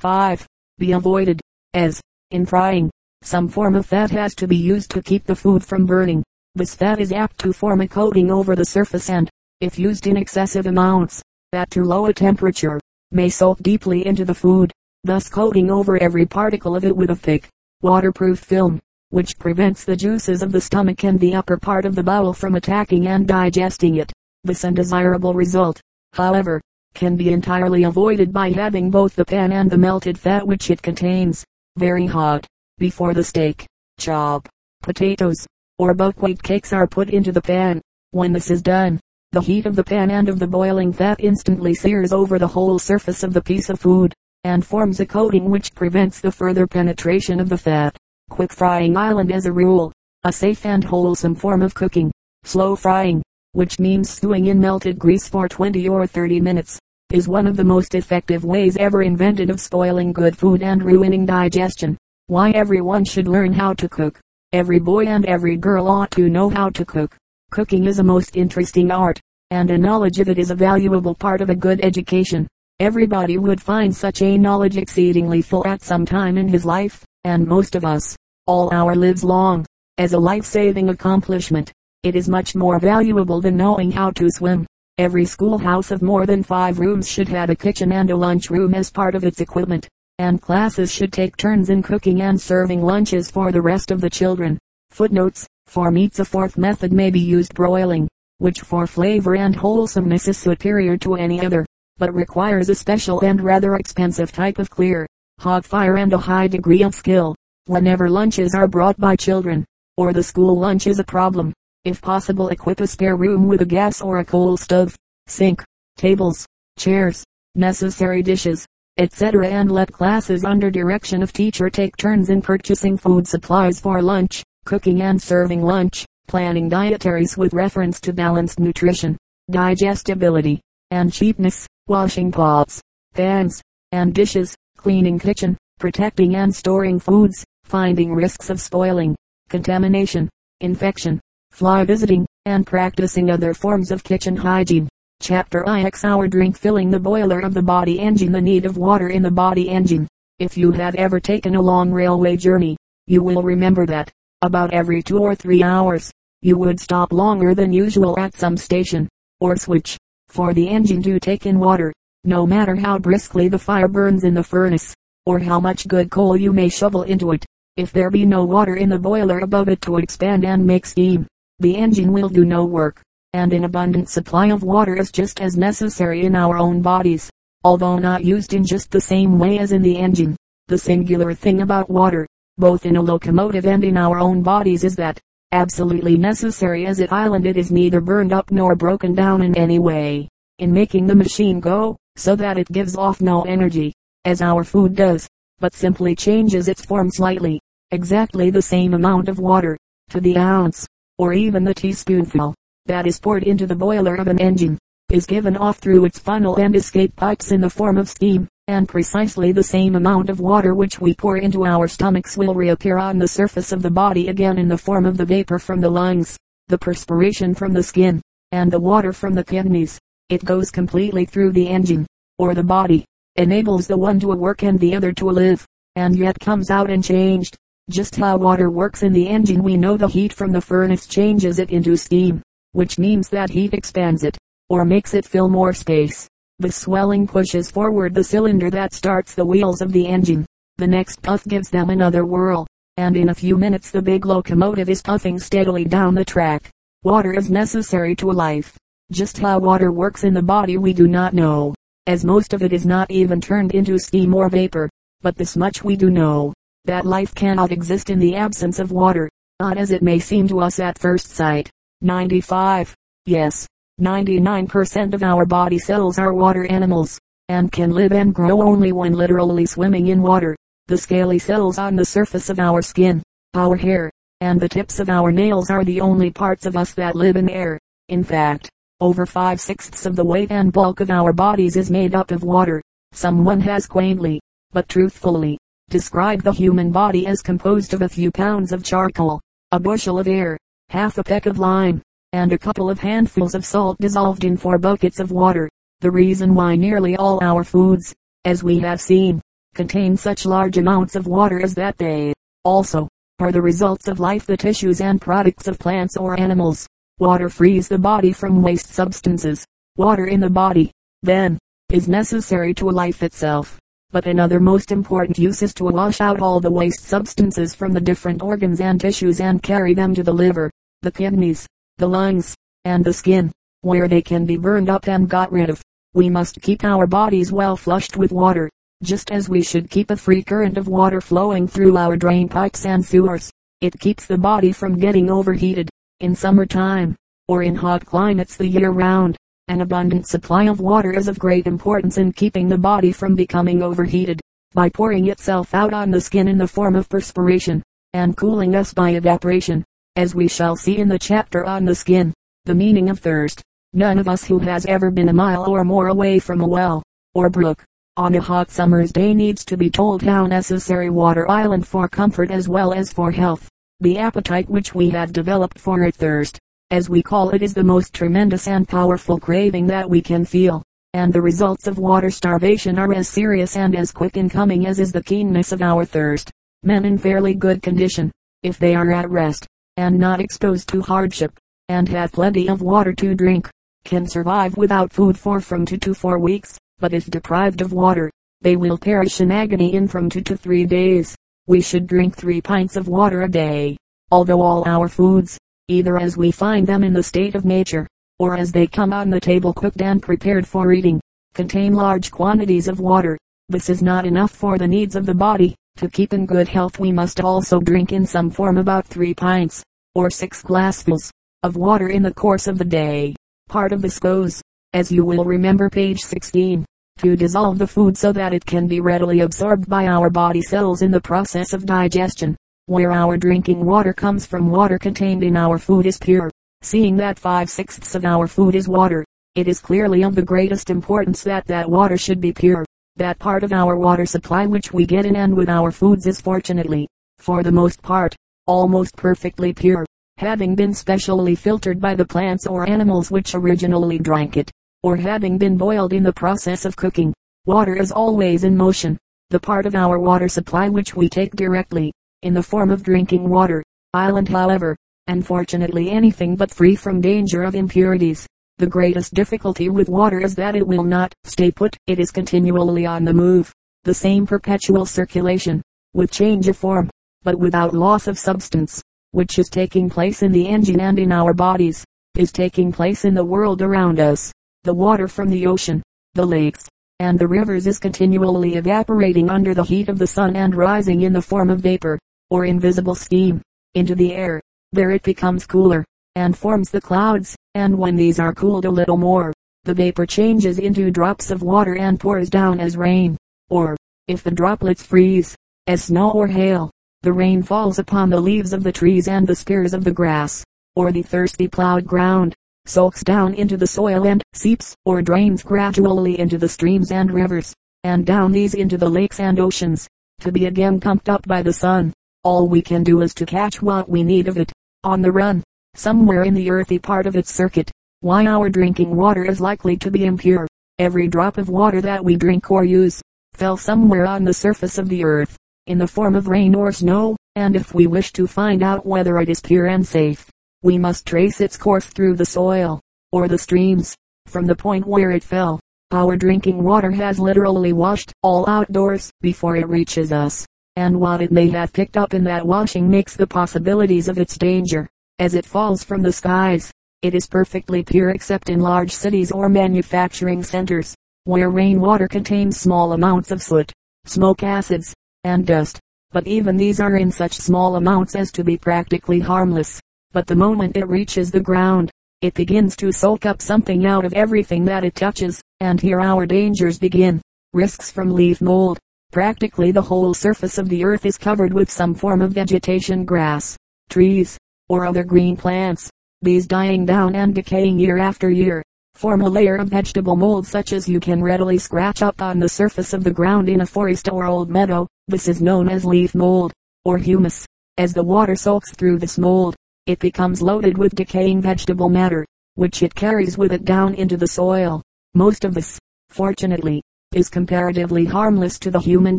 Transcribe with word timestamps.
5. 0.00 0.46
Be 0.78 0.92
avoided, 0.92 1.42
as, 1.74 2.00
in 2.30 2.46
frying, 2.46 2.90
some 3.20 3.48
form 3.48 3.74
of 3.74 3.84
fat 3.84 4.10
has 4.10 4.34
to 4.36 4.46
be 4.46 4.56
used 4.56 4.90
to 4.92 5.02
keep 5.02 5.26
the 5.26 5.36
food 5.36 5.62
from 5.62 5.84
burning. 5.84 6.22
This 6.54 6.74
fat 6.74 7.00
is 7.00 7.12
apt 7.12 7.38
to 7.40 7.52
form 7.52 7.82
a 7.82 7.86
coating 7.86 8.30
over 8.30 8.56
the 8.56 8.64
surface 8.64 9.10
and, 9.10 9.28
if 9.60 9.78
used 9.78 10.06
in 10.06 10.16
excessive 10.16 10.66
amounts, 10.66 11.20
at 11.52 11.70
too 11.70 11.84
low 11.84 12.06
a 12.06 12.14
temperature, 12.14 12.80
may 13.10 13.28
soak 13.28 13.58
deeply 13.58 14.06
into 14.06 14.24
the 14.24 14.34
food, 14.34 14.72
thus 15.04 15.28
coating 15.28 15.70
over 15.70 16.02
every 16.02 16.24
particle 16.24 16.74
of 16.74 16.86
it 16.86 16.96
with 16.96 17.10
a 17.10 17.16
thick, 17.16 17.46
waterproof 17.82 18.38
film, 18.38 18.80
which 19.10 19.38
prevents 19.38 19.84
the 19.84 19.96
juices 19.96 20.42
of 20.42 20.50
the 20.50 20.62
stomach 20.62 21.04
and 21.04 21.20
the 21.20 21.34
upper 21.34 21.58
part 21.58 21.84
of 21.84 21.94
the 21.94 22.02
bowel 22.02 22.32
from 22.32 22.54
attacking 22.54 23.06
and 23.06 23.28
digesting 23.28 23.96
it. 23.96 24.10
This 24.44 24.64
undesirable 24.64 25.34
result, 25.34 25.78
however, 26.14 26.58
can 26.94 27.16
be 27.16 27.32
entirely 27.32 27.84
avoided 27.84 28.32
by 28.32 28.50
having 28.50 28.90
both 28.90 29.14
the 29.14 29.24
pan 29.24 29.52
and 29.52 29.70
the 29.70 29.78
melted 29.78 30.18
fat 30.18 30.46
which 30.46 30.70
it 30.70 30.82
contains, 30.82 31.44
very 31.76 32.06
hot, 32.06 32.46
before 32.78 33.14
the 33.14 33.24
steak, 33.24 33.66
chop, 33.98 34.48
potatoes, 34.82 35.46
or 35.78 35.94
buckwheat 35.94 36.42
cakes 36.42 36.72
are 36.72 36.86
put 36.86 37.10
into 37.10 37.32
the 37.32 37.42
pan. 37.42 37.80
When 38.12 38.32
this 38.32 38.50
is 38.50 38.60
done, 38.62 39.00
the 39.32 39.40
heat 39.40 39.66
of 39.66 39.76
the 39.76 39.84
pan 39.84 40.10
and 40.10 40.28
of 40.28 40.38
the 40.38 40.46
boiling 40.46 40.92
fat 40.92 41.20
instantly 41.20 41.74
sears 41.74 42.12
over 42.12 42.38
the 42.38 42.48
whole 42.48 42.78
surface 42.78 43.22
of 43.22 43.32
the 43.32 43.42
piece 43.42 43.70
of 43.70 43.78
food, 43.78 44.12
and 44.44 44.66
forms 44.66 45.00
a 45.00 45.06
coating 45.06 45.48
which 45.50 45.74
prevents 45.74 46.20
the 46.20 46.32
further 46.32 46.66
penetration 46.66 47.38
of 47.38 47.48
the 47.48 47.58
fat. 47.58 47.96
Quick 48.30 48.52
frying 48.52 48.96
island 48.96 49.30
as 49.30 49.46
a 49.46 49.52
rule, 49.52 49.92
a 50.24 50.32
safe 50.32 50.66
and 50.66 50.82
wholesome 50.82 51.34
form 51.34 51.62
of 51.62 51.74
cooking. 51.74 52.10
Slow 52.44 52.74
frying, 52.74 53.22
which 53.52 53.78
means 53.78 54.10
stewing 54.10 54.46
in 54.46 54.60
melted 54.60 54.98
grease 54.98 55.28
for 55.28 55.48
20 55.48 55.88
or 55.88 56.06
30 56.06 56.40
minutes, 56.40 56.78
is 57.12 57.28
one 57.28 57.46
of 57.46 57.56
the 57.56 57.64
most 57.64 57.94
effective 57.94 58.44
ways 58.44 58.76
ever 58.76 59.02
invented 59.02 59.50
of 59.50 59.60
spoiling 59.60 60.12
good 60.12 60.36
food 60.36 60.62
and 60.62 60.82
ruining 60.82 61.26
digestion. 61.26 61.96
Why 62.28 62.52
everyone 62.52 63.04
should 63.04 63.26
learn 63.26 63.52
how 63.52 63.74
to 63.74 63.88
cook. 63.88 64.20
Every 64.52 64.78
boy 64.78 65.06
and 65.06 65.26
every 65.26 65.56
girl 65.56 65.88
ought 65.88 66.12
to 66.12 66.28
know 66.28 66.48
how 66.48 66.70
to 66.70 66.84
cook. 66.84 67.16
Cooking 67.50 67.86
is 67.86 67.98
a 67.98 68.04
most 68.04 68.36
interesting 68.36 68.92
art, 68.92 69.20
and 69.50 69.70
a 69.70 69.78
knowledge 69.78 70.20
of 70.20 70.28
it 70.28 70.38
is 70.38 70.52
a 70.52 70.54
valuable 70.54 71.14
part 71.14 71.40
of 71.40 71.50
a 71.50 71.56
good 71.56 71.80
education. 71.84 72.46
Everybody 72.78 73.36
would 73.36 73.60
find 73.60 73.94
such 73.94 74.22
a 74.22 74.38
knowledge 74.38 74.76
exceedingly 74.76 75.42
full 75.42 75.66
at 75.66 75.82
some 75.82 76.06
time 76.06 76.38
in 76.38 76.46
his 76.46 76.64
life, 76.64 77.04
and 77.24 77.46
most 77.46 77.74
of 77.74 77.84
us, 77.84 78.16
all 78.46 78.72
our 78.72 78.94
lives 78.94 79.24
long, 79.24 79.66
as 79.98 80.12
a 80.12 80.18
life-saving 80.18 80.88
accomplishment. 80.88 81.72
It 82.02 82.16
is 82.16 82.30
much 82.30 82.54
more 82.54 82.78
valuable 82.78 83.42
than 83.42 83.58
knowing 83.58 83.90
how 83.90 84.10
to 84.12 84.30
swim. 84.30 84.66
Every 84.96 85.26
schoolhouse 85.26 85.90
of 85.90 86.00
more 86.00 86.24
than 86.24 86.42
five 86.42 86.78
rooms 86.78 87.06
should 87.06 87.28
have 87.28 87.50
a 87.50 87.54
kitchen 87.54 87.92
and 87.92 88.08
a 88.08 88.16
lunch 88.16 88.48
room 88.48 88.74
as 88.74 88.90
part 88.90 89.14
of 89.14 89.22
its 89.22 89.42
equipment, 89.42 89.86
and 90.18 90.40
classes 90.40 90.90
should 90.90 91.12
take 91.12 91.36
turns 91.36 91.68
in 91.68 91.82
cooking 91.82 92.22
and 92.22 92.40
serving 92.40 92.80
lunches 92.80 93.30
for 93.30 93.52
the 93.52 93.60
rest 93.60 93.90
of 93.90 94.00
the 94.00 94.08
children. 94.08 94.58
Footnotes 94.88 95.46
for 95.66 95.90
meats 95.90 96.18
a 96.20 96.24
fourth 96.24 96.56
method 96.56 96.90
may 96.90 97.10
be 97.10 97.20
used 97.20 97.52
broiling, 97.52 98.08
which 98.38 98.62
for 98.62 98.86
flavor 98.86 99.36
and 99.36 99.54
wholesomeness 99.54 100.26
is 100.26 100.38
superior 100.38 100.96
to 100.96 101.16
any 101.16 101.44
other, 101.44 101.66
but 101.98 102.14
requires 102.14 102.70
a 102.70 102.74
special 102.74 103.20
and 103.20 103.42
rather 103.42 103.74
expensive 103.74 104.32
type 104.32 104.58
of 104.58 104.70
clear, 104.70 105.06
hot 105.38 105.66
fire 105.66 105.98
and 105.98 106.14
a 106.14 106.18
high 106.18 106.48
degree 106.48 106.82
of 106.82 106.94
skill. 106.94 107.34
Whenever 107.66 108.08
lunches 108.08 108.54
are 108.54 108.66
brought 108.66 108.98
by 108.98 109.16
children, 109.16 109.66
or 109.98 110.14
the 110.14 110.22
school 110.22 110.58
lunch 110.58 110.86
is 110.86 110.98
a 110.98 111.04
problem, 111.04 111.52
if 111.84 112.00
possible 112.00 112.48
equip 112.48 112.80
a 112.80 112.86
spare 112.86 113.16
room 113.16 113.46
with 113.46 113.62
a 113.62 113.66
gas 113.66 114.00
or 114.00 114.18
a 114.18 114.24
coal 114.24 114.56
stove, 114.56 114.96
sink, 115.26 115.62
tables, 115.96 116.46
chairs, 116.78 117.24
necessary 117.54 118.22
dishes, 118.22 118.66
etc. 118.98 119.48
and 119.48 119.70
let 119.70 119.92
classes 119.92 120.44
under 120.44 120.70
direction 120.70 121.22
of 121.22 121.32
teacher 121.32 121.70
take 121.70 121.96
turns 121.96 122.28
in 122.28 122.42
purchasing 122.42 122.96
food 122.96 123.26
supplies 123.26 123.80
for 123.80 124.02
lunch 124.02 124.42
cooking 124.64 125.02
and 125.02 125.20
serving 125.20 125.62
lunch, 125.62 126.04
planning 126.28 126.68
dietaries 126.68 127.36
with 127.36 127.54
reference 127.54 128.00
to 128.00 128.12
balanced 128.12 128.60
nutrition, 128.60 129.16
digestibility, 129.50 130.60
and 130.90 131.12
cheapness, 131.12 131.66
washing 131.86 132.30
pots, 132.30 132.80
pans, 133.14 133.60
and 133.92 134.14
dishes, 134.14 134.54
cleaning 134.76 135.18
kitchen, 135.18 135.56
protecting 135.78 136.36
and 136.36 136.54
storing 136.54 136.98
foods, 136.98 137.44
finding 137.64 138.12
risks 138.12 138.50
of 138.50 138.60
spoiling, 138.60 139.16
contamination, 139.48 140.28
infection, 140.60 141.20
fly 141.60 141.84
visiting, 141.84 142.26
and 142.46 142.66
practicing 142.66 143.30
other 143.30 143.52
forms 143.52 143.90
of 143.90 144.02
kitchen 144.02 144.34
hygiene. 144.34 144.88
Chapter 145.20 145.62
IX 145.68 146.04
Our 146.04 146.26
drink 146.26 146.56
filling 146.56 146.90
the 146.90 146.98
boiler 146.98 147.40
of 147.40 147.52
the 147.52 147.60
body 147.60 148.00
engine 148.00 148.32
The 148.32 148.40
need 148.40 148.64
of 148.64 148.78
water 148.78 149.10
in 149.10 149.22
the 149.22 149.30
body 149.30 149.68
engine. 149.68 150.08
If 150.38 150.56
you 150.56 150.72
have 150.72 150.94
ever 150.94 151.20
taken 151.20 151.56
a 151.56 151.60
long 151.60 151.92
railway 151.92 152.38
journey, 152.38 152.78
you 153.06 153.22
will 153.22 153.42
remember 153.42 153.84
that, 153.86 154.10
about 154.40 154.72
every 154.72 155.02
two 155.02 155.18
or 155.18 155.34
three 155.34 155.62
hours, 155.62 156.10
you 156.40 156.56
would 156.56 156.80
stop 156.80 157.12
longer 157.12 157.54
than 157.54 157.74
usual 157.74 158.18
at 158.18 158.34
some 158.34 158.56
station, 158.56 159.06
or 159.40 159.54
switch, 159.56 159.98
for 160.28 160.54
the 160.54 160.66
engine 160.66 161.02
to 161.02 161.20
take 161.20 161.44
in 161.44 161.58
water, 161.58 161.92
no 162.24 162.46
matter 162.46 162.74
how 162.74 162.98
briskly 162.98 163.48
the 163.48 163.58
fire 163.58 163.88
burns 163.88 164.24
in 164.24 164.32
the 164.32 164.42
furnace, 164.42 164.94
or 165.26 165.38
how 165.38 165.60
much 165.60 165.86
good 165.86 166.10
coal 166.10 166.38
you 166.38 166.54
may 166.54 166.70
shovel 166.70 167.02
into 167.02 167.32
it. 167.32 167.44
If 167.76 167.92
there 167.92 168.10
be 168.10 168.24
no 168.24 168.46
water 168.46 168.76
in 168.76 168.88
the 168.88 168.98
boiler 168.98 169.40
above 169.40 169.68
it 169.68 169.82
to 169.82 169.98
expand 169.98 170.46
and 170.46 170.66
make 170.66 170.86
steam, 170.86 171.26
the 171.60 171.76
engine 171.76 172.10
will 172.10 172.30
do 172.30 172.46
no 172.46 172.64
work, 172.64 173.02
and 173.34 173.52
an 173.52 173.64
abundant 173.64 174.08
supply 174.08 174.46
of 174.46 174.62
water 174.62 174.96
is 174.96 175.12
just 175.12 175.40
as 175.40 175.58
necessary 175.58 176.24
in 176.24 176.34
our 176.34 176.56
own 176.56 176.80
bodies, 176.80 177.30
although 177.64 177.98
not 177.98 178.24
used 178.24 178.54
in 178.54 178.64
just 178.64 178.90
the 178.90 179.00
same 179.00 179.38
way 179.38 179.58
as 179.58 179.70
in 179.70 179.82
the 179.82 179.98
engine. 179.98 180.34
The 180.68 180.78
singular 180.78 181.34
thing 181.34 181.60
about 181.60 181.90
water, 181.90 182.26
both 182.56 182.86
in 182.86 182.96
a 182.96 183.02
locomotive 183.02 183.66
and 183.66 183.84
in 183.84 183.98
our 183.98 184.18
own 184.18 184.42
bodies 184.42 184.84
is 184.84 184.96
that, 184.96 185.20
absolutely 185.52 186.16
necessary 186.16 186.86
as 186.86 186.98
it 186.98 187.12
island 187.12 187.44
it 187.44 187.58
is 187.58 187.70
neither 187.70 188.00
burned 188.00 188.32
up 188.32 188.50
nor 188.50 188.74
broken 188.74 189.14
down 189.14 189.42
in 189.42 189.54
any 189.54 189.78
way, 189.78 190.30
in 190.60 190.72
making 190.72 191.06
the 191.06 191.14
machine 191.14 191.60
go, 191.60 191.96
so 192.16 192.34
that 192.34 192.56
it 192.56 192.72
gives 192.72 192.96
off 192.96 193.20
no 193.20 193.42
energy, 193.42 193.92
as 194.24 194.40
our 194.40 194.64
food 194.64 194.94
does, 194.94 195.28
but 195.58 195.74
simply 195.74 196.14
changes 196.14 196.68
its 196.68 196.84
form 196.84 197.10
slightly, 197.10 197.60
exactly 197.90 198.48
the 198.48 198.62
same 198.62 198.94
amount 198.94 199.28
of 199.28 199.38
water, 199.38 199.76
to 200.08 200.20
the 200.20 200.38
ounce, 200.38 200.86
or 201.20 201.34
even 201.34 201.64
the 201.64 201.74
teaspoonful, 201.74 202.54
that 202.86 203.06
is 203.06 203.20
poured 203.20 203.42
into 203.42 203.66
the 203.66 203.76
boiler 203.76 204.14
of 204.14 204.26
an 204.26 204.40
engine, 204.40 204.78
is 205.10 205.26
given 205.26 205.54
off 205.54 205.76
through 205.76 206.06
its 206.06 206.18
funnel 206.18 206.56
and 206.56 206.74
escape 206.74 207.14
pipes 207.14 207.52
in 207.52 207.60
the 207.60 207.68
form 207.68 207.98
of 207.98 208.08
steam 208.08 208.48
and 208.70 208.88
precisely 208.88 209.52
the 209.52 209.62
same 209.62 209.96
amount 209.96 210.30
of 210.30 210.40
water 210.40 210.74
which 210.74 210.98
we 210.98 211.12
pour 211.12 211.36
into 211.36 211.66
our 211.66 211.86
stomachs 211.86 212.38
will 212.38 212.54
reappear 212.54 212.96
on 212.96 213.18
the 213.18 213.28
surface 213.28 213.70
of 213.70 213.82
the 213.82 213.90
body 213.90 214.28
again 214.28 214.56
in 214.56 214.68
the 214.68 214.78
form 214.78 215.04
of 215.04 215.18
the 215.18 215.24
vapor 215.26 215.58
from 215.58 215.78
the 215.80 215.90
lungs, 215.90 216.38
the 216.68 216.78
perspiration 216.78 217.52
from 217.52 217.74
the 217.74 217.82
skin, 217.82 218.22
and 218.52 218.70
the 218.70 218.80
water 218.80 219.12
from 219.12 219.34
the 219.34 219.44
kidneys. 219.44 219.98
It 220.30 220.42
goes 220.42 220.70
completely 220.70 221.26
through 221.26 221.50
the 221.50 221.68
engine, 221.68 222.06
or 222.38 222.54
the 222.54 222.62
body, 222.62 223.04
enables 223.36 223.88
the 223.88 223.96
one 223.98 224.20
to 224.20 224.28
work 224.28 224.62
and 224.62 224.78
the 224.78 224.94
other 224.94 225.12
to 225.14 225.26
live, 225.26 225.66
and 225.96 226.16
yet 226.16 226.38
comes 226.40 226.70
out 226.70 226.88
unchanged. 226.88 227.58
Just 227.90 228.14
how 228.14 228.36
water 228.36 228.70
works 228.70 229.02
in 229.02 229.12
the 229.12 229.26
engine 229.26 229.64
we 229.64 229.76
know 229.76 229.96
the 229.96 230.06
heat 230.06 230.32
from 230.32 230.52
the 230.52 230.60
furnace 230.60 231.08
changes 231.08 231.58
it 231.58 231.70
into 231.70 231.96
steam, 231.96 232.40
which 232.70 233.00
means 233.00 233.28
that 233.30 233.50
heat 233.50 233.74
expands 233.74 234.22
it, 234.22 234.38
or 234.68 234.84
makes 234.84 235.12
it 235.12 235.26
fill 235.26 235.48
more 235.48 235.72
space. 235.72 236.28
The 236.60 236.70
swelling 236.70 237.26
pushes 237.26 237.68
forward 237.68 238.14
the 238.14 238.22
cylinder 238.22 238.70
that 238.70 238.92
starts 238.92 239.34
the 239.34 239.44
wheels 239.44 239.82
of 239.82 239.90
the 239.90 240.06
engine. 240.06 240.46
The 240.78 240.86
next 240.86 241.20
puff 241.20 241.44
gives 241.48 241.68
them 241.68 241.90
another 241.90 242.24
whirl, 242.24 242.64
and 242.96 243.16
in 243.16 243.30
a 243.30 243.34
few 243.34 243.58
minutes 243.58 243.90
the 243.90 244.00
big 244.00 244.24
locomotive 244.24 244.88
is 244.88 245.02
puffing 245.02 245.40
steadily 245.40 245.84
down 245.84 246.14
the 246.14 246.24
track. 246.24 246.70
Water 247.02 247.32
is 247.32 247.50
necessary 247.50 248.14
to 248.14 248.30
life. 248.30 248.78
Just 249.10 249.36
how 249.36 249.58
water 249.58 249.90
works 249.90 250.22
in 250.22 250.32
the 250.32 250.40
body 250.40 250.78
we 250.78 250.92
do 250.92 251.08
not 251.08 251.34
know, 251.34 251.74
as 252.06 252.24
most 252.24 252.52
of 252.52 252.62
it 252.62 252.72
is 252.72 252.86
not 252.86 253.10
even 253.10 253.40
turned 253.40 253.74
into 253.74 253.98
steam 253.98 254.32
or 254.32 254.48
vapor. 254.48 254.88
But 255.22 255.36
this 255.36 255.56
much 255.56 255.82
we 255.82 255.96
do 255.96 256.08
know, 256.08 256.54
that 256.84 257.06
life 257.06 257.34
cannot 257.34 257.72
exist 257.72 258.10
in 258.10 258.18
the 258.18 258.34
absence 258.34 258.78
of 258.78 258.92
water, 258.92 259.30
odd 259.60 259.78
as 259.78 259.90
it 259.90 260.02
may 260.02 260.18
seem 260.18 260.48
to 260.48 260.60
us 260.60 260.80
at 260.80 260.98
first 260.98 261.28
sight. 261.28 261.70
95. 262.02 262.94
Yes, 263.26 263.66
99% 264.00 265.12
of 265.12 265.22
our 265.22 265.44
body 265.44 265.78
cells 265.78 266.18
are 266.18 266.32
water 266.32 266.64
animals, 266.66 267.18
and 267.48 267.70
can 267.70 267.90
live 267.90 268.12
and 268.12 268.34
grow 268.34 268.62
only 268.62 268.92
when 268.92 269.12
literally 269.12 269.66
swimming 269.66 270.06
in 270.06 270.22
water. 270.22 270.56
The 270.86 270.96
scaly 270.96 271.38
cells 271.38 271.78
on 271.78 271.96
the 271.96 272.04
surface 272.04 272.48
of 272.48 272.58
our 272.58 272.80
skin, 272.80 273.22
our 273.54 273.76
hair, 273.76 274.10
and 274.40 274.58
the 274.58 274.68
tips 274.68 274.98
of 275.00 275.10
our 275.10 275.30
nails 275.30 275.70
are 275.70 275.84
the 275.84 276.00
only 276.00 276.30
parts 276.30 276.64
of 276.64 276.76
us 276.76 276.94
that 276.94 277.14
live 277.14 277.36
in 277.36 277.48
air. 277.48 277.78
In 278.08 278.24
fact, 278.24 278.70
over 279.00 279.26
five-sixths 279.26 280.06
of 280.06 280.16
the 280.16 280.24
weight 280.24 280.50
and 280.50 280.72
bulk 280.72 281.00
of 281.00 281.10
our 281.10 281.32
bodies 281.32 281.76
is 281.76 281.90
made 281.90 282.14
up 282.14 282.30
of 282.30 282.42
water. 282.42 282.82
Someone 283.12 283.60
has 283.60 283.86
quaintly, 283.86 284.40
but 284.72 284.88
truthfully, 284.88 285.58
described 285.90 286.44
the 286.44 286.52
human 286.52 286.90
body 286.90 287.26
as 287.26 287.42
composed 287.42 287.92
of 287.92 288.02
a 288.02 288.08
few 288.08 288.30
pounds 288.30 288.72
of 288.72 288.82
charcoal, 288.82 289.40
a 289.72 289.78
bushel 289.78 290.18
of 290.18 290.26
air, 290.26 290.56
half 290.88 291.18
a 291.18 291.22
peck 291.22 291.46
of 291.46 291.58
lime, 291.58 292.00
and 292.32 292.52
a 292.52 292.58
couple 292.58 292.88
of 292.88 293.00
handfuls 293.00 293.54
of 293.54 293.66
salt 293.66 293.98
dissolved 294.00 294.44
in 294.44 294.56
four 294.56 294.78
buckets 294.78 295.18
of 295.18 295.32
water. 295.32 295.68
The 296.00 296.10
reason 296.10 296.54
why 296.54 296.76
nearly 296.76 297.16
all 297.16 297.42
our 297.42 297.64
foods, 297.64 298.14
as 298.44 298.62
we 298.62 298.78
have 298.78 299.00
seen, 299.00 299.42
contain 299.74 300.16
such 300.16 300.46
large 300.46 300.78
amounts 300.78 301.16
of 301.16 301.26
water 301.26 301.60
as 301.60 301.74
that 301.74 301.98
they, 301.98 302.32
also, 302.64 303.08
are 303.40 303.50
the 303.50 303.60
results 303.60 304.06
of 304.06 304.20
life 304.20 304.46
the 304.46 304.56
tissues 304.56 305.00
and 305.00 305.20
products 305.20 305.66
of 305.66 305.78
plants 305.78 306.16
or 306.16 306.38
animals. 306.38 306.86
Water 307.18 307.48
frees 307.48 307.88
the 307.88 307.98
body 307.98 308.32
from 308.32 308.62
waste 308.62 308.92
substances. 308.92 309.66
Water 309.96 310.26
in 310.26 310.40
the 310.40 310.48
body, 310.48 310.92
then, 311.22 311.58
is 311.90 312.08
necessary 312.08 312.72
to 312.74 312.88
life 312.88 313.22
itself. 313.24 313.79
But 314.12 314.26
another 314.26 314.58
most 314.58 314.90
important 314.90 315.38
use 315.38 315.62
is 315.62 315.72
to 315.74 315.84
wash 315.84 316.20
out 316.20 316.40
all 316.40 316.58
the 316.58 316.70
waste 316.70 317.04
substances 317.04 317.76
from 317.76 317.92
the 317.92 318.00
different 318.00 318.42
organs 318.42 318.80
and 318.80 319.00
tissues 319.00 319.40
and 319.40 319.62
carry 319.62 319.94
them 319.94 320.16
to 320.16 320.24
the 320.24 320.32
liver, 320.32 320.68
the 321.02 321.12
kidneys, 321.12 321.64
the 321.98 322.08
lungs, 322.08 322.56
and 322.84 323.04
the 323.04 323.12
skin, 323.12 323.52
where 323.82 324.08
they 324.08 324.20
can 324.20 324.46
be 324.46 324.56
burned 324.56 324.90
up 324.90 325.06
and 325.06 325.28
got 325.28 325.52
rid 325.52 325.70
of. 325.70 325.80
We 326.12 326.28
must 326.28 326.60
keep 326.60 326.82
our 326.82 327.06
bodies 327.06 327.52
well 327.52 327.76
flushed 327.76 328.16
with 328.16 328.32
water, 328.32 328.68
just 329.04 329.30
as 329.30 329.48
we 329.48 329.62
should 329.62 329.90
keep 329.90 330.10
a 330.10 330.16
free 330.16 330.42
current 330.42 330.76
of 330.76 330.88
water 330.88 331.20
flowing 331.20 331.68
through 331.68 331.96
our 331.96 332.16
drain 332.16 332.48
pipes 332.48 332.84
and 332.84 333.04
sewers. 333.04 333.52
It 333.80 334.00
keeps 334.00 334.26
the 334.26 334.38
body 334.38 334.72
from 334.72 334.98
getting 334.98 335.30
overheated. 335.30 335.88
In 336.18 336.34
summertime, 336.34 337.14
or 337.46 337.62
in 337.62 337.76
hot 337.76 338.04
climates 338.04 338.56
the 338.56 338.66
year 338.66 338.90
round, 338.90 339.36
an 339.70 339.82
abundant 339.82 340.26
supply 340.26 340.64
of 340.64 340.80
water 340.80 341.12
is 341.12 341.28
of 341.28 341.38
great 341.38 341.68
importance 341.68 342.18
in 342.18 342.32
keeping 342.32 342.68
the 342.68 342.76
body 342.76 343.12
from 343.12 343.36
becoming 343.36 343.84
overheated, 343.84 344.40
by 344.74 344.88
pouring 344.88 345.28
itself 345.28 345.72
out 345.74 345.94
on 345.94 346.10
the 346.10 346.20
skin 346.20 346.48
in 346.48 346.58
the 346.58 346.66
form 346.66 346.96
of 346.96 347.08
perspiration, 347.08 347.80
and 348.12 348.36
cooling 348.36 348.74
us 348.74 348.92
by 348.92 349.10
evaporation, 349.10 349.84
as 350.16 350.34
we 350.34 350.48
shall 350.48 350.74
see 350.74 350.98
in 350.98 351.06
the 351.06 351.20
chapter 351.20 351.64
on 351.64 351.84
the 351.84 351.94
skin. 351.94 352.34
The 352.64 352.74
meaning 352.74 353.08
of 353.10 353.20
thirst. 353.20 353.62
None 353.92 354.18
of 354.18 354.28
us 354.28 354.42
who 354.42 354.58
has 354.58 354.86
ever 354.86 355.08
been 355.08 355.28
a 355.28 355.32
mile 355.32 355.64
or 355.70 355.84
more 355.84 356.08
away 356.08 356.40
from 356.40 356.60
a 356.60 356.66
well, 356.66 357.04
or 357.34 357.48
brook, 357.48 357.84
on 358.16 358.34
a 358.34 358.40
hot 358.40 358.72
summer's 358.72 359.12
day 359.12 359.32
needs 359.34 359.64
to 359.66 359.76
be 359.76 359.88
told 359.88 360.22
how 360.22 360.46
necessary 360.46 361.10
water 361.10 361.48
island 361.48 361.86
for 361.86 362.08
comfort 362.08 362.50
as 362.50 362.68
well 362.68 362.92
as 362.92 363.12
for 363.12 363.30
health. 363.30 363.68
The 364.00 364.18
appetite 364.18 364.68
which 364.68 364.96
we 364.96 365.10
have 365.10 365.32
developed 365.32 365.78
for 365.78 366.02
it 366.02 366.16
thirst, 366.16 366.58
as 366.90 367.08
we 367.08 367.22
call 367.22 367.50
it 367.50 367.62
is 367.62 367.72
the 367.72 367.84
most 367.84 368.12
tremendous 368.12 368.66
and 368.66 368.88
powerful 368.88 369.38
craving 369.38 369.86
that 369.86 370.10
we 370.10 370.20
can 370.20 370.44
feel, 370.44 370.82
and 371.14 371.32
the 371.32 371.40
results 371.40 371.86
of 371.86 371.98
water 371.98 372.30
starvation 372.30 372.98
are 372.98 373.14
as 373.14 373.28
serious 373.28 373.76
and 373.76 373.94
as 373.94 374.10
quick 374.10 374.36
in 374.36 374.48
coming 374.48 374.86
as 374.86 374.98
is 374.98 375.12
the 375.12 375.22
keenness 375.22 375.70
of 375.70 375.82
our 375.82 376.04
thirst. 376.04 376.50
Men 376.82 377.04
in 377.04 377.16
fairly 377.16 377.54
good 377.54 377.80
condition, 377.80 378.32
if 378.64 378.76
they 378.76 378.96
are 378.96 379.12
at 379.12 379.30
rest, 379.30 379.68
and 379.98 380.18
not 380.18 380.40
exposed 380.40 380.88
to 380.88 381.00
hardship, 381.00 381.56
and 381.88 382.08
have 382.08 382.32
plenty 382.32 382.68
of 382.68 382.82
water 382.82 383.12
to 383.12 383.36
drink, 383.36 383.70
can 384.04 384.26
survive 384.26 384.76
without 384.76 385.12
food 385.12 385.38
for 385.38 385.60
from 385.60 385.86
two 385.86 385.98
to 385.98 386.12
four 386.12 386.40
weeks, 386.40 386.76
but 386.98 387.12
if 387.14 387.30
deprived 387.30 387.82
of 387.82 387.92
water, 387.92 388.32
they 388.62 388.74
will 388.74 388.98
perish 388.98 389.40
in 389.40 389.52
agony 389.52 389.94
in 389.94 390.08
from 390.08 390.28
two 390.28 390.40
to 390.40 390.56
three 390.56 390.86
days. 390.86 391.36
We 391.68 391.80
should 391.82 392.08
drink 392.08 392.36
three 392.36 392.60
pints 392.60 392.96
of 392.96 393.06
water 393.06 393.42
a 393.42 393.48
day, 393.48 393.96
although 394.32 394.60
all 394.60 394.88
our 394.88 395.06
foods, 395.06 395.56
either 395.90 396.18
as 396.18 396.36
we 396.36 396.52
find 396.52 396.86
them 396.86 397.02
in 397.02 397.12
the 397.12 397.22
state 397.22 397.56
of 397.56 397.64
nature, 397.64 398.06
or 398.38 398.56
as 398.56 398.70
they 398.70 398.86
come 398.86 399.12
on 399.12 399.28
the 399.28 399.40
table 399.40 399.72
cooked 399.72 400.00
and 400.00 400.22
prepared 400.22 400.66
for 400.66 400.92
eating, 400.92 401.20
contain 401.52 401.92
large 401.92 402.30
quantities 402.30 402.86
of 402.86 403.00
water. 403.00 403.36
This 403.68 403.90
is 403.90 404.00
not 404.00 404.24
enough 404.24 404.52
for 404.52 404.78
the 404.78 404.86
needs 404.86 405.16
of 405.16 405.26
the 405.26 405.34
body. 405.34 405.74
To 405.96 406.08
keep 406.08 406.32
in 406.32 406.46
good 406.46 406.68
health 406.68 407.00
we 407.00 407.10
must 407.10 407.40
also 407.40 407.80
drink 407.80 408.12
in 408.12 408.24
some 408.24 408.50
form 408.50 408.78
about 408.78 409.06
three 409.06 409.34
pints, 409.34 409.82
or 410.14 410.30
six 410.30 410.62
glassfuls, 410.62 411.30
of 411.64 411.76
water 411.76 412.08
in 412.08 412.22
the 412.22 412.32
course 412.32 412.68
of 412.68 412.78
the 412.78 412.84
day. 412.84 413.34
Part 413.68 413.92
of 413.92 414.00
this 414.00 414.20
goes, 414.20 414.62
as 414.94 415.10
you 415.10 415.24
will 415.24 415.44
remember 415.44 415.90
page 415.90 416.20
16, 416.20 416.86
to 417.18 417.36
dissolve 417.36 417.78
the 417.78 417.86
food 417.86 418.16
so 418.16 418.32
that 418.32 418.54
it 418.54 418.64
can 418.64 418.86
be 418.86 419.00
readily 419.00 419.40
absorbed 419.40 419.88
by 419.88 420.06
our 420.06 420.30
body 420.30 420.62
cells 420.62 421.02
in 421.02 421.10
the 421.10 421.20
process 421.20 421.72
of 421.72 421.84
digestion 421.84 422.56
where 422.90 423.12
our 423.12 423.36
drinking 423.36 423.84
water 423.84 424.12
comes 424.12 424.44
from 424.44 424.68
water 424.68 424.98
contained 424.98 425.44
in 425.44 425.56
our 425.56 425.78
food 425.78 426.06
is 426.06 426.18
pure. 426.18 426.50
Seeing 426.82 427.16
that 427.18 427.38
five-sixths 427.38 428.16
of 428.16 428.24
our 428.24 428.48
food 428.48 428.74
is 428.74 428.88
water, 428.88 429.24
it 429.54 429.68
is 429.68 429.78
clearly 429.78 430.24
of 430.24 430.34
the 430.34 430.42
greatest 430.42 430.90
importance 430.90 431.44
that 431.44 431.64
that 431.68 431.88
water 431.88 432.16
should 432.16 432.40
be 432.40 432.52
pure. 432.52 432.84
That 433.14 433.38
part 433.38 433.62
of 433.62 433.72
our 433.72 433.96
water 433.96 434.26
supply 434.26 434.66
which 434.66 434.92
we 434.92 435.06
get 435.06 435.24
in 435.24 435.36
and 435.36 435.56
with 435.56 435.68
our 435.68 435.92
foods 435.92 436.26
is 436.26 436.40
fortunately, 436.40 437.06
for 437.38 437.62
the 437.62 437.70
most 437.70 438.02
part, 438.02 438.34
almost 438.66 439.14
perfectly 439.14 439.72
pure, 439.72 440.04
having 440.38 440.74
been 440.74 440.92
specially 440.92 441.54
filtered 441.54 442.00
by 442.00 442.16
the 442.16 442.26
plants 442.26 442.66
or 442.66 442.90
animals 442.90 443.30
which 443.30 443.54
originally 443.54 444.18
drank 444.18 444.56
it, 444.56 444.68
or 445.04 445.16
having 445.16 445.58
been 445.58 445.76
boiled 445.76 446.12
in 446.12 446.24
the 446.24 446.32
process 446.32 446.84
of 446.84 446.96
cooking. 446.96 447.32
Water 447.66 447.94
is 447.94 448.10
always 448.10 448.64
in 448.64 448.76
motion. 448.76 449.16
The 449.50 449.60
part 449.60 449.86
of 449.86 449.94
our 449.94 450.18
water 450.18 450.48
supply 450.48 450.88
which 450.88 451.14
we 451.14 451.28
take 451.28 451.54
directly, 451.54 452.10
in 452.42 452.54
the 452.54 452.62
form 452.62 452.90
of 452.90 453.02
drinking 453.02 453.48
water. 453.48 453.82
Island 454.14 454.48
however, 454.48 454.96
unfortunately 455.26 456.10
anything 456.10 456.56
but 456.56 456.70
free 456.70 456.96
from 456.96 457.20
danger 457.20 457.62
of 457.62 457.74
impurities. 457.74 458.46
The 458.78 458.86
greatest 458.86 459.34
difficulty 459.34 459.90
with 459.90 460.08
water 460.08 460.40
is 460.40 460.54
that 460.54 460.74
it 460.74 460.86
will 460.86 461.04
not 461.04 461.34
stay 461.44 461.70
put. 461.70 461.94
It 462.06 462.18
is 462.18 462.30
continually 462.30 463.04
on 463.04 463.24
the 463.24 463.34
move. 463.34 463.70
The 464.04 464.14
same 464.14 464.46
perpetual 464.46 465.04
circulation, 465.04 465.82
with 466.14 466.30
change 466.30 466.66
of 466.66 466.78
form, 466.78 467.10
but 467.42 467.58
without 467.58 467.92
loss 467.92 468.26
of 468.26 468.38
substance, 468.38 469.02
which 469.32 469.58
is 469.58 469.68
taking 469.68 470.08
place 470.08 470.42
in 470.42 470.50
the 470.50 470.66
engine 470.66 471.00
and 471.00 471.18
in 471.18 471.32
our 471.32 471.52
bodies, 471.52 472.04
is 472.38 472.52
taking 472.52 472.90
place 472.90 473.26
in 473.26 473.34
the 473.34 473.44
world 473.44 473.82
around 473.82 474.18
us. 474.18 474.50
The 474.84 474.94
water 474.94 475.28
from 475.28 475.50
the 475.50 475.66
ocean, 475.66 476.02
the 476.32 476.46
lakes, 476.46 476.88
and 477.18 477.38
the 477.38 477.46
rivers 477.46 477.86
is 477.86 477.98
continually 477.98 478.76
evaporating 478.76 479.50
under 479.50 479.74
the 479.74 479.84
heat 479.84 480.08
of 480.08 480.18
the 480.18 480.26
sun 480.26 480.56
and 480.56 480.74
rising 480.74 481.20
in 481.20 481.34
the 481.34 481.42
form 481.42 481.68
of 481.68 481.80
vapor 481.80 482.18
or 482.50 482.64
invisible 482.64 483.14
steam, 483.14 483.62
into 483.94 484.14
the 484.14 484.32
air. 484.32 484.60
There 484.92 485.12
it 485.12 485.22
becomes 485.22 485.66
cooler, 485.66 486.04
and 486.34 486.56
forms 486.56 486.90
the 486.90 487.00
clouds, 487.00 487.56
and 487.74 487.96
when 487.96 488.16
these 488.16 488.38
are 488.38 488.54
cooled 488.54 488.84
a 488.84 488.90
little 488.90 489.16
more, 489.16 489.52
the 489.84 489.94
vapor 489.94 490.26
changes 490.26 490.78
into 490.78 491.10
drops 491.10 491.50
of 491.50 491.62
water 491.62 491.96
and 491.96 492.20
pours 492.20 492.50
down 492.50 492.80
as 492.80 492.96
rain, 492.96 493.36
or, 493.68 493.96
if 494.28 494.42
the 494.42 494.50
droplets 494.50 495.02
freeze, 495.02 495.56
as 495.86 496.04
snow 496.04 496.30
or 496.32 496.46
hail, 496.46 496.90
the 497.22 497.32
rain 497.32 497.62
falls 497.62 497.98
upon 497.98 498.30
the 498.30 498.40
leaves 498.40 498.72
of 498.72 498.82
the 498.82 498.92
trees 498.92 499.28
and 499.28 499.46
the 499.46 499.54
spears 499.54 499.94
of 499.94 500.04
the 500.04 500.12
grass, 500.12 500.64
or 500.96 501.12
the 501.12 501.22
thirsty 501.22 501.68
plowed 501.68 502.06
ground, 502.06 502.54
soaks 502.86 503.22
down 503.22 503.54
into 503.54 503.76
the 503.76 503.86
soil 503.86 504.26
and 504.26 504.42
seeps 504.54 504.94
or 505.04 505.22
drains 505.22 505.62
gradually 505.62 506.38
into 506.38 506.58
the 506.58 506.68
streams 506.68 507.12
and 507.12 507.30
rivers, 507.30 507.74
and 508.04 508.26
down 508.26 508.52
these 508.52 508.74
into 508.74 508.96
the 508.96 509.08
lakes 509.08 509.38
and 509.38 509.60
oceans, 509.60 510.08
to 510.40 510.50
be 510.50 510.66
again 510.66 510.98
pumped 510.98 511.28
up 511.28 511.46
by 511.46 511.62
the 511.62 511.72
sun. 511.72 512.12
All 512.42 512.68
we 512.68 512.80
can 512.80 513.04
do 513.04 513.20
is 513.20 513.34
to 513.34 513.44
catch 513.44 513.82
what 513.82 514.08
we 514.08 514.22
need 514.22 514.48
of 514.48 514.56
it, 514.56 514.72
on 515.04 515.20
the 515.20 515.30
run, 515.30 515.62
somewhere 515.94 516.42
in 516.42 516.54
the 516.54 516.70
earthy 516.70 516.98
part 516.98 517.26
of 517.26 517.36
its 517.36 517.52
circuit. 517.52 517.90
Why 518.20 518.46
our 518.46 518.70
drinking 518.70 519.14
water 519.14 519.44
is 519.44 519.60
likely 519.60 519.98
to 519.98 520.10
be 520.10 520.24
impure. 520.24 520.66
Every 520.98 521.28
drop 521.28 521.58
of 521.58 521.68
water 521.68 522.00
that 522.00 522.24
we 522.24 522.36
drink 522.36 522.70
or 522.70 522.82
use, 522.82 523.20
fell 523.52 523.76
somewhere 523.76 524.24
on 524.24 524.44
the 524.44 524.54
surface 524.54 524.96
of 524.96 525.10
the 525.10 525.22
earth, 525.22 525.54
in 525.86 525.98
the 525.98 526.06
form 526.06 526.34
of 526.34 526.48
rain 526.48 526.74
or 526.74 526.92
snow, 526.92 527.36
and 527.56 527.76
if 527.76 527.92
we 527.92 528.06
wish 528.06 528.32
to 528.32 528.46
find 528.46 528.82
out 528.82 529.04
whether 529.04 529.38
it 529.38 529.50
is 529.50 529.60
pure 529.60 529.86
and 529.86 530.06
safe, 530.06 530.48
we 530.82 530.96
must 530.96 531.26
trace 531.26 531.60
its 531.60 531.76
course 531.76 532.06
through 532.06 532.36
the 532.36 532.46
soil, 532.46 533.00
or 533.32 533.48
the 533.48 533.58
streams, 533.58 534.14
from 534.46 534.64
the 534.64 534.74
point 534.74 535.06
where 535.06 535.30
it 535.30 535.44
fell. 535.44 535.78
Our 536.10 536.38
drinking 536.38 536.82
water 536.82 537.10
has 537.10 537.38
literally 537.38 537.92
washed 537.92 538.32
all 538.42 538.66
outdoors 538.66 539.30
before 539.42 539.76
it 539.76 539.86
reaches 539.88 540.32
us 540.32 540.66
and 541.00 541.18
what 541.18 541.40
it 541.40 541.50
may 541.50 541.70
have 541.70 541.94
picked 541.94 542.18
up 542.18 542.34
in 542.34 542.44
that 542.44 542.66
washing 542.66 543.08
makes 543.08 543.34
the 543.34 543.46
possibilities 543.46 544.28
of 544.28 544.38
its 544.38 544.58
danger, 544.58 545.08
as 545.38 545.54
it 545.54 545.64
falls 545.64 546.04
from 546.04 546.20
the 546.20 546.30
skies. 546.30 546.92
It 547.22 547.34
is 547.34 547.46
perfectly 547.46 548.02
pure 548.02 548.28
except 548.28 548.68
in 548.68 548.80
large 548.80 549.10
cities 549.10 549.50
or 549.50 549.70
manufacturing 549.70 550.62
centers, 550.62 551.14
where 551.44 551.70
rainwater 551.70 552.28
contains 552.28 552.78
small 552.78 553.14
amounts 553.14 553.50
of 553.50 553.62
soot, 553.62 553.90
smoke 554.26 554.62
acids, 554.62 555.14
and 555.42 555.66
dust. 555.66 555.98
But 556.32 556.46
even 556.46 556.76
these 556.76 557.00
are 557.00 557.16
in 557.16 557.32
such 557.32 557.54
small 557.54 557.96
amounts 557.96 558.36
as 558.36 558.52
to 558.52 558.62
be 558.62 558.76
practically 558.76 559.40
harmless. 559.40 560.02
But 560.32 560.46
the 560.46 560.54
moment 560.54 560.98
it 560.98 561.08
reaches 561.08 561.50
the 561.50 561.60
ground, 561.60 562.10
it 562.42 562.52
begins 562.52 562.94
to 562.96 563.10
soak 563.10 563.46
up 563.46 563.62
something 563.62 564.04
out 564.04 564.26
of 564.26 564.34
everything 564.34 564.84
that 564.84 565.04
it 565.04 565.14
touches, 565.14 565.62
and 565.80 565.98
here 565.98 566.20
our 566.20 566.44
dangers 566.44 566.98
begin. 566.98 567.40
Risks 567.72 568.10
from 568.10 568.34
leaf 568.34 568.60
mold, 568.60 568.98
Practically 569.30 569.92
the 569.92 570.02
whole 570.02 570.34
surface 570.34 570.76
of 570.76 570.88
the 570.88 571.04
earth 571.04 571.24
is 571.24 571.38
covered 571.38 571.72
with 571.72 571.88
some 571.88 572.14
form 572.14 572.42
of 572.42 572.50
vegetation 572.50 573.24
grass, 573.24 573.76
trees, 574.08 574.58
or 574.88 575.06
other 575.06 575.22
green 575.22 575.56
plants. 575.56 576.10
These 576.42 576.66
dying 576.66 577.06
down 577.06 577.36
and 577.36 577.54
decaying 577.54 578.00
year 578.00 578.18
after 578.18 578.50
year, 578.50 578.82
form 579.14 579.42
a 579.42 579.48
layer 579.48 579.76
of 579.76 579.88
vegetable 579.88 580.34
mold 580.34 580.66
such 580.66 580.92
as 580.92 581.08
you 581.08 581.20
can 581.20 581.40
readily 581.40 581.78
scratch 581.78 582.22
up 582.22 582.42
on 582.42 582.58
the 582.58 582.68
surface 582.68 583.12
of 583.12 583.22
the 583.22 583.30
ground 583.30 583.68
in 583.68 583.82
a 583.82 583.86
forest 583.86 584.28
or 584.28 584.46
old 584.46 584.68
meadow. 584.68 585.06
This 585.28 585.46
is 585.46 585.62
known 585.62 585.88
as 585.88 586.04
leaf 586.04 586.34
mold, 586.34 586.72
or 587.04 587.16
humus. 587.16 587.64
As 587.98 588.12
the 588.12 588.24
water 588.24 588.56
soaks 588.56 588.92
through 588.96 589.18
this 589.18 589.38
mold, 589.38 589.76
it 590.06 590.18
becomes 590.18 590.60
loaded 590.60 590.98
with 590.98 591.14
decaying 591.14 591.62
vegetable 591.62 592.08
matter, 592.08 592.44
which 592.74 593.04
it 593.04 593.14
carries 593.14 593.56
with 593.56 593.72
it 593.72 593.84
down 593.84 594.14
into 594.14 594.36
the 594.36 594.48
soil. 594.48 595.02
Most 595.34 595.64
of 595.64 595.74
this, 595.74 596.00
fortunately, 596.30 597.00
is 597.32 597.48
comparatively 597.48 598.24
harmless 598.24 598.78
to 598.80 598.90
the 598.90 598.98
human 598.98 599.38